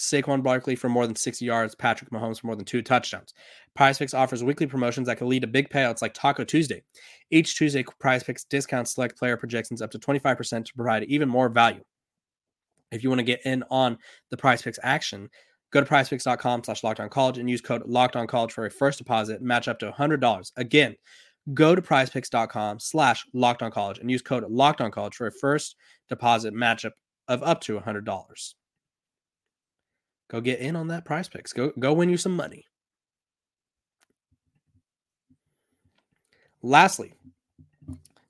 Saquon 0.00 0.42
Barkley 0.42 0.74
for 0.74 0.88
more 0.88 1.06
than 1.06 1.14
60 1.14 1.44
yards, 1.44 1.76
Patrick 1.76 2.10
Mahomes 2.10 2.40
for 2.40 2.48
more 2.48 2.56
than 2.56 2.64
two 2.64 2.82
touchdowns. 2.82 3.32
Prize 3.76 3.96
Picks 3.96 4.12
offers 4.12 4.42
weekly 4.42 4.66
promotions 4.66 5.06
that 5.06 5.18
can 5.18 5.28
lead 5.28 5.42
to 5.42 5.46
big 5.46 5.70
payouts 5.70 6.02
like 6.02 6.14
Taco 6.14 6.42
Tuesday. 6.42 6.82
Each 7.30 7.56
Tuesday, 7.56 7.84
Prize 8.00 8.24
Picks 8.24 8.42
discounts 8.42 8.94
select 8.94 9.16
player 9.16 9.36
projections 9.36 9.80
up 9.80 9.92
to 9.92 10.00
25% 10.00 10.64
to 10.64 10.74
provide 10.74 11.04
even 11.04 11.28
more 11.28 11.48
value. 11.48 11.84
If 12.90 13.02
you 13.02 13.10
want 13.10 13.20
to 13.20 13.24
get 13.24 13.44
in 13.44 13.64
on 13.70 13.98
the 14.30 14.36
prize 14.36 14.62
picks 14.62 14.78
action, 14.82 15.28
go 15.72 15.80
to 15.80 15.86
prizepicks.com 15.86 16.64
slash 16.64 16.80
college 17.10 17.38
and 17.38 17.50
use 17.50 17.60
code 17.60 17.82
lockdown 17.84 18.28
college 18.28 18.52
for 18.52 18.66
a 18.66 18.70
first 18.70 18.98
deposit 18.98 19.42
match 19.42 19.68
up 19.68 19.78
to 19.80 19.90
$100. 19.90 20.52
Again, 20.56 20.96
go 21.54 21.74
to 21.74 21.82
prizepicks.com 21.82 22.80
slash 22.80 23.26
lockdown 23.34 23.72
college 23.72 23.98
and 23.98 24.10
use 24.10 24.22
code 24.22 24.44
lockdown 24.44 24.92
college 24.92 25.14
for 25.14 25.26
a 25.26 25.32
first 25.32 25.76
deposit 26.08 26.54
matchup 26.54 26.92
of 27.28 27.42
up 27.42 27.60
to 27.62 27.78
$100. 27.78 28.54
Go 30.28 30.40
get 30.40 30.60
in 30.60 30.76
on 30.76 30.88
that 30.88 31.04
prize 31.04 31.28
picks. 31.28 31.52
Go, 31.52 31.72
go 31.78 31.92
win 31.92 32.08
you 32.08 32.16
some 32.16 32.34
money. 32.34 32.64
Lastly, 36.62 37.12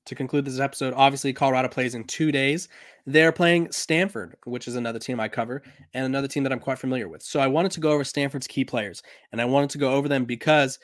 to 0.07 0.15
conclude 0.15 0.45
this 0.45 0.61
episode, 0.61 0.95
obviously 0.97 1.33
Colorado 1.33 1.69
plays 1.69 1.95
in 1.95 2.05
two 2.05 2.33
days. 2.33 2.69
They're 3.07 3.33
playing 3.33 3.71
Stanford, 3.71 4.37
which 4.45 4.67
is 4.67 4.77
another 4.77 4.99
team 4.99 5.21
I 5.21 5.29
cover 5.29 5.63
and 5.95 6.05
another 6.05 6.29
team 6.29 6.43
that 6.45 6.53
I'm 6.53 6.61
quite 6.61 6.79
familiar 6.79 7.09
with. 7.09 7.23
So 7.23 7.41
I 7.41 7.47
wanted 7.47 7.73
to 7.73 7.81
go 7.81 7.93
over 7.93 8.05
Stanford's 8.05 8.47
key 8.47 8.65
players 8.65 9.03
and 9.33 9.41
I 9.41 9.45
wanted 9.45 9.71
to 9.71 9.79
go 9.79 9.93
over 9.93 10.09
them 10.09 10.25
because 10.25 10.79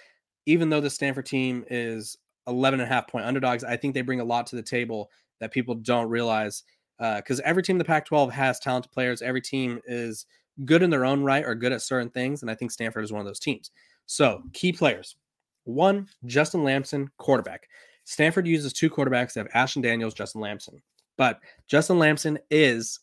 even 0.46 0.70
though 0.70 0.80
the 0.80 0.90
Stanford 0.90 1.26
team 1.26 1.64
is 1.70 2.16
11 2.46 2.80
and 2.80 2.88
a 2.88 2.92
half 2.92 3.08
point 3.08 3.24
underdogs, 3.24 3.64
I 3.64 3.76
think 3.76 3.94
they 3.94 4.02
bring 4.02 4.20
a 4.20 4.24
lot 4.24 4.46
to 4.48 4.56
the 4.56 4.62
table 4.62 5.10
that 5.40 5.52
people 5.52 5.74
don't 5.74 6.08
realize. 6.08 6.62
Because 6.98 7.40
uh, 7.40 7.44
every 7.44 7.62
team 7.62 7.74
in 7.74 7.78
the 7.78 7.84
Pac 7.84 8.06
12 8.06 8.32
has 8.32 8.60
talented 8.60 8.92
players, 8.92 9.22
every 9.22 9.40
team 9.40 9.80
is 9.86 10.26
good 10.64 10.82
in 10.82 10.90
their 10.90 11.04
own 11.04 11.24
right 11.24 11.44
or 11.44 11.54
good 11.54 11.72
at 11.72 11.82
certain 11.82 12.10
things. 12.10 12.42
And 12.42 12.50
I 12.50 12.54
think 12.54 12.70
Stanford 12.70 13.02
is 13.02 13.12
one 13.12 13.20
of 13.20 13.26
those 13.26 13.40
teams. 13.40 13.70
So, 14.06 14.42
key 14.52 14.72
players 14.72 15.16
one, 15.64 16.08
Justin 16.26 16.64
Lamson, 16.64 17.10
quarterback. 17.18 17.68
Stanford 18.04 18.46
uses 18.46 18.72
two 18.72 18.90
quarterbacks. 18.90 19.32
They 19.32 19.40
have 19.40 19.50
Ashton 19.54 19.82
Daniels, 19.82 20.14
Justin 20.14 20.40
Lamson. 20.40 20.82
But 21.16 21.40
Justin 21.66 21.98
Lamson 21.98 22.38
is 22.50 23.00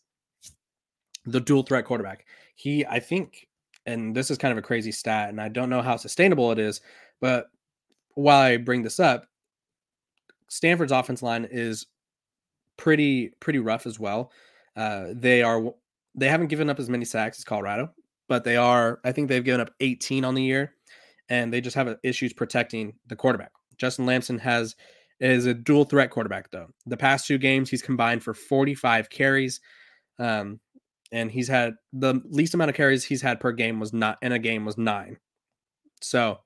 the 1.24 1.40
dual 1.40 1.62
threat 1.62 1.84
quarterback. 1.84 2.26
He, 2.54 2.84
I 2.86 3.00
think, 3.00 3.48
and 3.86 4.14
this 4.14 4.30
is 4.30 4.38
kind 4.38 4.52
of 4.52 4.58
a 4.58 4.62
crazy 4.62 4.92
stat, 4.92 5.30
and 5.30 5.40
I 5.40 5.48
don't 5.48 5.70
know 5.70 5.82
how 5.82 5.96
sustainable 5.96 6.52
it 6.52 6.58
is, 6.58 6.80
but 7.20 7.46
while 8.14 8.40
I 8.40 8.56
bring 8.56 8.82
this 8.82 9.00
up, 9.00 9.26
Stanford's 10.48 10.92
offense 10.92 11.22
line 11.22 11.46
is 11.50 11.86
pretty 12.76 13.28
pretty 13.40 13.58
rough 13.58 13.86
as 13.86 13.98
well. 14.00 14.32
Uh, 14.76 15.08
they 15.12 15.42
are 15.42 15.72
they 16.14 16.28
haven't 16.28 16.48
given 16.48 16.68
up 16.68 16.80
as 16.80 16.90
many 16.90 17.04
sacks 17.04 17.38
as 17.38 17.44
Colorado, 17.44 17.90
but 18.28 18.42
they 18.44 18.56
are 18.56 19.00
I 19.04 19.12
think 19.12 19.28
they've 19.28 19.44
given 19.44 19.60
up 19.60 19.70
18 19.80 20.24
on 20.24 20.34
the 20.34 20.42
year, 20.42 20.74
and 21.28 21.52
they 21.52 21.60
just 21.60 21.76
have 21.76 21.96
issues 22.02 22.32
protecting 22.32 22.94
the 23.06 23.16
quarterback. 23.16 23.52
Justin 23.80 24.06
Lamson 24.06 24.38
has 24.38 24.76
is 25.18 25.46
a 25.46 25.54
dual 25.54 25.84
threat 25.84 26.10
quarterback 26.10 26.50
though. 26.50 26.68
The 26.86 26.96
past 26.96 27.26
two 27.26 27.38
games 27.38 27.70
he's 27.70 27.82
combined 27.82 28.22
for 28.22 28.34
45 28.34 29.10
carries. 29.10 29.60
Um, 30.18 30.60
and 31.12 31.30
he's 31.30 31.48
had 31.48 31.74
the 31.92 32.22
least 32.26 32.54
amount 32.54 32.70
of 32.70 32.76
carries 32.76 33.04
he's 33.04 33.22
had 33.22 33.40
per 33.40 33.52
game 33.52 33.80
was 33.80 33.92
not 33.92 34.18
in 34.22 34.32
a 34.32 34.38
game 34.38 34.64
was 34.64 34.78
nine. 34.78 35.18
So 36.00 36.38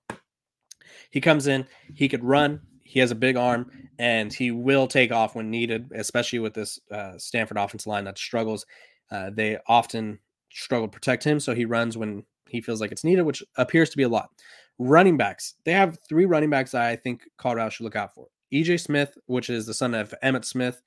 he 1.11 1.20
comes 1.20 1.47
in, 1.47 1.66
he 1.94 2.09
could 2.09 2.25
run, 2.25 2.61
he 2.83 3.01
has 3.01 3.11
a 3.11 3.16
big 3.16 3.37
arm, 3.37 3.70
and 3.99 4.33
he 4.33 4.51
will 4.51 4.87
take 4.87 5.12
off 5.12 5.35
when 5.35 5.51
needed, 5.51 5.90
especially 5.94 6.38
with 6.38 6.55
this 6.55 6.79
uh, 6.90 7.18
Stanford 7.18 7.59
offensive 7.59 7.87
line 7.87 8.05
that 8.05 8.18
struggles. 8.18 8.64
Uh, 9.11 9.31
they 9.33 9.59
often 9.68 10.18
struggle 10.51 10.88
to 10.88 10.92
protect 10.92 11.25
him, 11.25 11.40
so 11.40 11.55
he 11.55 11.64
runs 11.64 11.97
when 11.97 12.25
he 12.49 12.61
feels 12.61 12.81
like 12.81 12.92
it's 12.92 13.05
needed, 13.05 13.23
which 13.23 13.42
appears 13.57 13.90
to 13.90 13.97
be 13.97 14.03
a 14.03 14.09
lot. 14.09 14.31
Running 14.78 15.16
backs, 15.16 15.54
they 15.64 15.72
have 15.72 15.98
three 16.08 16.24
running 16.24 16.50
backs 16.50 16.74
I 16.74 16.96
think 16.96 17.22
Colorado 17.38 17.70
should 17.70 17.84
look 17.84 17.96
out 17.96 18.14
for. 18.14 18.26
EJ 18.52 18.80
Smith, 18.80 19.16
which 19.26 19.50
is 19.50 19.66
the 19.66 19.74
son 19.74 19.94
of 19.94 20.14
Emmitt 20.22 20.44
Smith, 20.44 20.82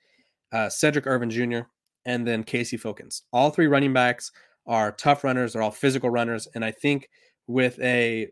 uh, 0.52 0.68
Sedrick 0.68 1.06
Irvin 1.06 1.30
Jr., 1.30 1.68
and 2.06 2.26
then 2.26 2.44
Casey 2.44 2.78
Filkins. 2.78 3.24
All 3.34 3.50
three 3.50 3.68
running 3.68 3.94
backs 3.94 4.32
are 4.66 4.92
tough 4.94 5.24
runners. 5.24 5.54
They're 5.54 5.62
all 5.62 5.72
physical 5.72 6.10
runners. 6.10 6.48
And 6.56 6.64
I 6.64 6.72
think 6.72 7.10
with 7.48 7.80
a 7.80 8.30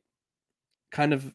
kind 0.91 1.13
of, 1.13 1.33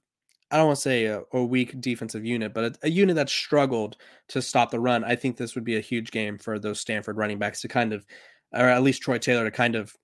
I 0.50 0.56
don't 0.56 0.66
want 0.66 0.76
to 0.76 0.82
say 0.82 1.04
a, 1.04 1.22
a 1.32 1.44
weak 1.44 1.80
defensive 1.80 2.24
unit, 2.24 2.54
but 2.54 2.64
a, 2.64 2.86
a, 2.86 2.90
unit 2.90 3.16
that 3.16 3.28
struggled 3.28 3.96
to 4.28 4.42
stop 4.42 4.70
the 4.70 4.80
run, 4.80 5.04
I 5.04 5.16
think 5.16 5.36
this 5.36 5.54
would 5.54 5.64
be 5.64 5.76
a 5.76 5.80
huge 5.80 6.10
game 6.10 6.38
for 6.38 6.58
those 6.58 6.80
Stanford 6.80 7.16
running 7.18 7.38
backs 7.38 7.60
to 7.62 7.68
kind 7.68 7.92
of, 7.92 8.06
or 8.52 8.66
at 8.66 8.82
least 8.82 9.02
Troy 9.02 9.18
Taylor 9.18 9.44
to 9.44 9.50
kind 9.50 9.76
of 9.76 9.94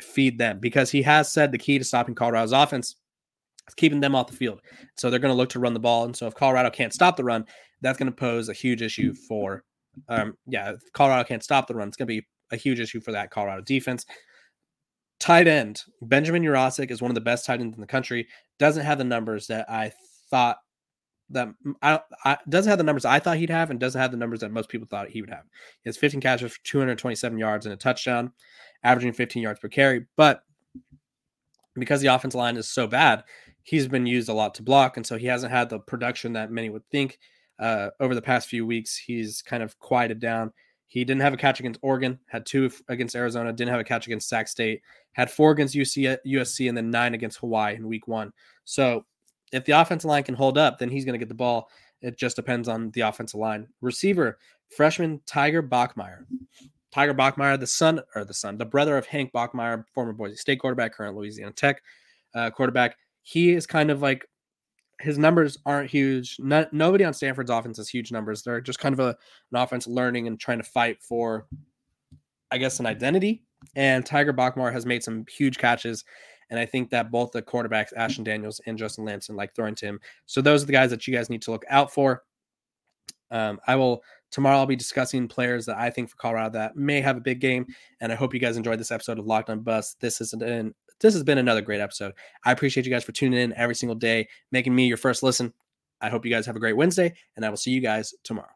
feed 0.00 0.38
them 0.38 0.58
because 0.60 0.90
he 0.90 1.02
has 1.02 1.30
said 1.30 1.52
the 1.52 1.58
key 1.58 1.78
to 1.78 1.84
stopping 1.84 2.14
Colorado's 2.14 2.52
offense 2.52 2.96
is 3.68 3.74
keeping 3.74 4.00
them 4.00 4.14
off 4.14 4.28
the 4.28 4.36
field. 4.36 4.60
So 4.96 5.10
they're 5.10 5.18
going 5.18 5.32
to 5.32 5.36
look 5.36 5.50
to 5.50 5.60
run 5.60 5.74
the 5.74 5.80
ball. 5.80 6.04
And 6.04 6.16
so 6.16 6.26
if 6.26 6.34
Colorado 6.34 6.70
can't 6.70 6.92
stop 6.92 7.16
the 7.16 7.24
run, 7.24 7.46
that's 7.80 7.98
going 7.98 8.10
to 8.10 8.16
pose 8.16 8.48
a 8.48 8.54
huge 8.54 8.82
issue 8.82 9.14
for 9.14 9.64
um, 10.08 10.36
yeah, 10.46 10.72
if 10.72 10.92
Colorado 10.92 11.26
can't 11.26 11.42
stop 11.42 11.66
the 11.66 11.74
run, 11.74 11.88
it's 11.88 11.96
going 11.96 12.08
to 12.08 12.20
be 12.20 12.26
a 12.52 12.56
huge 12.56 12.80
issue 12.80 13.00
for 13.00 13.12
that 13.12 13.30
Colorado 13.30 13.62
defense. 13.62 14.06
Tight 15.20 15.46
end 15.46 15.82
Benjamin 16.02 16.42
Yurosek 16.42 16.90
is 16.90 17.00
one 17.00 17.10
of 17.10 17.14
the 17.14 17.20
best 17.20 17.46
tight 17.46 17.60
ends 17.60 17.76
in 17.76 17.80
the 17.80 17.86
country. 17.86 18.26
Doesn't 18.58 18.84
have 18.84 18.98
the 18.98 19.04
numbers 19.04 19.46
that 19.46 19.70
I 19.70 19.92
thought 20.30 20.58
that 21.30 21.48
I, 21.80 22.00
I 22.24 22.36
doesn't 22.48 22.68
have 22.68 22.78
the 22.78 22.84
numbers 22.84 23.04
I 23.04 23.18
thought 23.18 23.38
he'd 23.38 23.50
have, 23.50 23.70
and 23.70 23.80
doesn't 23.80 24.00
have 24.00 24.10
the 24.10 24.16
numbers 24.16 24.40
that 24.40 24.50
most 24.50 24.68
people 24.68 24.86
thought 24.86 25.08
he 25.08 25.20
would 25.20 25.30
have. 25.30 25.44
He 25.82 25.88
has 25.88 25.96
15 25.96 26.20
catches 26.20 26.52
for 26.52 26.58
227 26.64 27.38
yards 27.38 27.64
and 27.64 27.72
a 27.72 27.76
touchdown, 27.76 28.32
averaging 28.82 29.12
15 29.12 29.42
yards 29.42 29.60
per 29.60 29.68
carry. 29.68 30.04
But 30.16 30.42
because 31.74 32.00
the 32.00 32.08
offensive 32.08 32.38
line 32.38 32.56
is 32.56 32.68
so 32.68 32.86
bad, 32.86 33.24
he's 33.64 33.88
been 33.88 34.06
used 34.06 34.28
a 34.28 34.32
lot 34.32 34.54
to 34.54 34.62
block, 34.62 34.96
and 34.96 35.04
so 35.04 35.18
he 35.18 35.26
hasn't 35.26 35.52
had 35.52 35.68
the 35.68 35.80
production 35.80 36.34
that 36.34 36.52
many 36.52 36.70
would 36.70 36.88
think 36.90 37.18
uh, 37.58 37.90
over 37.98 38.14
the 38.14 38.22
past 38.22 38.48
few 38.48 38.64
weeks, 38.64 38.96
he's 38.96 39.42
kind 39.42 39.62
of 39.62 39.78
quieted 39.78 40.20
down. 40.20 40.52
He 40.86 41.04
didn't 41.04 41.22
have 41.22 41.32
a 41.32 41.38
catch 41.38 41.60
against 41.60 41.80
Oregon, 41.82 42.18
had 42.26 42.46
two 42.46 42.70
against 42.88 43.16
Arizona, 43.16 43.52
didn't 43.52 43.72
have 43.72 43.80
a 43.80 43.84
catch 43.84 44.06
against 44.06 44.28
Sac 44.28 44.46
State, 44.46 44.82
had 45.12 45.30
four 45.30 45.50
against 45.50 45.74
UC, 45.74 46.18
USC, 46.26 46.68
and 46.68 46.76
then 46.76 46.90
nine 46.90 47.14
against 47.14 47.38
Hawaii 47.38 47.74
in 47.74 47.88
week 47.88 48.06
one. 48.06 48.32
So 48.64 49.04
if 49.52 49.64
the 49.64 49.72
offensive 49.72 50.08
line 50.08 50.22
can 50.22 50.34
hold 50.34 50.58
up, 50.58 50.78
then 50.78 50.90
he's 50.90 51.04
going 51.04 51.14
to 51.14 51.18
get 51.18 51.28
the 51.28 51.34
ball. 51.34 51.68
It 52.00 52.18
just 52.18 52.36
depends 52.36 52.68
on 52.68 52.90
the 52.90 53.00
offensive 53.00 53.40
line. 53.40 53.66
Receiver, 53.80 54.38
freshman 54.68 55.20
Tiger 55.26 55.62
Bachmeier. 55.62 56.26
Tiger 56.92 57.14
Bachmeier, 57.14 57.58
the 57.58 57.66
son 57.66 58.00
or 58.14 58.24
the 58.24 58.34
son, 58.34 58.56
the 58.56 58.64
brother 58.64 58.96
of 58.96 59.06
Hank 59.06 59.32
Bachmeier, 59.32 59.84
former 59.94 60.12
Boise 60.12 60.36
State 60.36 60.60
quarterback, 60.60 60.94
current 60.94 61.16
Louisiana 61.16 61.52
Tech 61.52 61.82
uh, 62.34 62.50
quarterback. 62.50 62.96
He 63.24 63.52
is 63.52 63.66
kind 63.66 63.90
of 63.90 64.00
like 64.00 64.28
his 65.00 65.18
numbers 65.18 65.58
aren't 65.66 65.90
huge. 65.90 66.36
nobody 66.38 67.04
on 67.04 67.12
Stanford's 67.12 67.50
offense 67.50 67.78
has 67.78 67.88
huge 67.88 68.12
numbers. 68.12 68.42
They're 68.42 68.60
just 68.60 68.78
kind 68.78 68.92
of 68.92 69.00
a, 69.00 69.08
an 69.52 69.56
offense 69.58 69.86
learning 69.86 70.28
and 70.28 70.38
trying 70.38 70.58
to 70.58 70.64
fight 70.64 71.02
for, 71.02 71.46
I 72.50 72.58
guess, 72.58 72.78
an 72.78 72.86
identity. 72.86 73.42
And 73.74 74.06
Tiger 74.06 74.32
Bachmeier 74.32 74.72
has 74.72 74.86
made 74.86 75.02
some 75.02 75.24
huge 75.28 75.58
catches. 75.58 76.04
And 76.50 76.60
I 76.60 76.66
think 76.66 76.90
that 76.90 77.10
both 77.10 77.32
the 77.32 77.42
quarterbacks, 77.42 77.92
Ashton 77.96 78.24
Daniels 78.24 78.60
and 78.66 78.78
Justin 78.78 79.04
Lamson, 79.04 79.34
like 79.34 79.54
throwing 79.54 79.74
to 79.76 79.86
him. 79.86 80.00
So 80.26 80.40
those 80.40 80.62
are 80.62 80.66
the 80.66 80.72
guys 80.72 80.90
that 80.90 81.06
you 81.06 81.14
guys 81.14 81.30
need 81.30 81.42
to 81.42 81.50
look 81.50 81.64
out 81.68 81.92
for. 81.92 82.22
Um, 83.30 83.58
I 83.66 83.74
will 83.74 84.02
tomorrow. 84.30 84.58
I'll 84.58 84.66
be 84.66 84.76
discussing 84.76 85.28
players 85.28 85.66
that 85.66 85.78
I 85.78 85.90
think 85.90 86.10
for 86.10 86.16
Colorado 86.16 86.50
that 86.50 86.76
may 86.76 87.00
have 87.00 87.16
a 87.16 87.20
big 87.20 87.40
game. 87.40 87.66
And 88.00 88.12
I 88.12 88.14
hope 88.14 88.34
you 88.34 88.40
guys 88.40 88.56
enjoyed 88.56 88.78
this 88.78 88.90
episode 88.90 89.18
of 89.18 89.26
Locked 89.26 89.50
On 89.50 89.60
Buffs. 89.60 89.94
This 90.00 90.20
is 90.20 90.32
an 90.34 90.74
this 91.00 91.14
has 91.14 91.22
been 91.22 91.38
another 91.38 91.60
great 91.60 91.80
episode. 91.80 92.12
I 92.44 92.52
appreciate 92.52 92.86
you 92.86 92.92
guys 92.92 93.04
for 93.04 93.12
tuning 93.12 93.40
in 93.40 93.52
every 93.54 93.74
single 93.74 93.96
day, 93.96 94.28
making 94.52 94.74
me 94.74 94.86
your 94.86 94.96
first 94.96 95.22
listen. 95.22 95.52
I 96.00 96.08
hope 96.08 96.24
you 96.24 96.30
guys 96.30 96.46
have 96.46 96.56
a 96.56 96.60
great 96.60 96.76
Wednesday, 96.76 97.14
and 97.36 97.44
I 97.44 97.50
will 97.50 97.56
see 97.56 97.70
you 97.70 97.80
guys 97.80 98.14
tomorrow. 98.24 98.53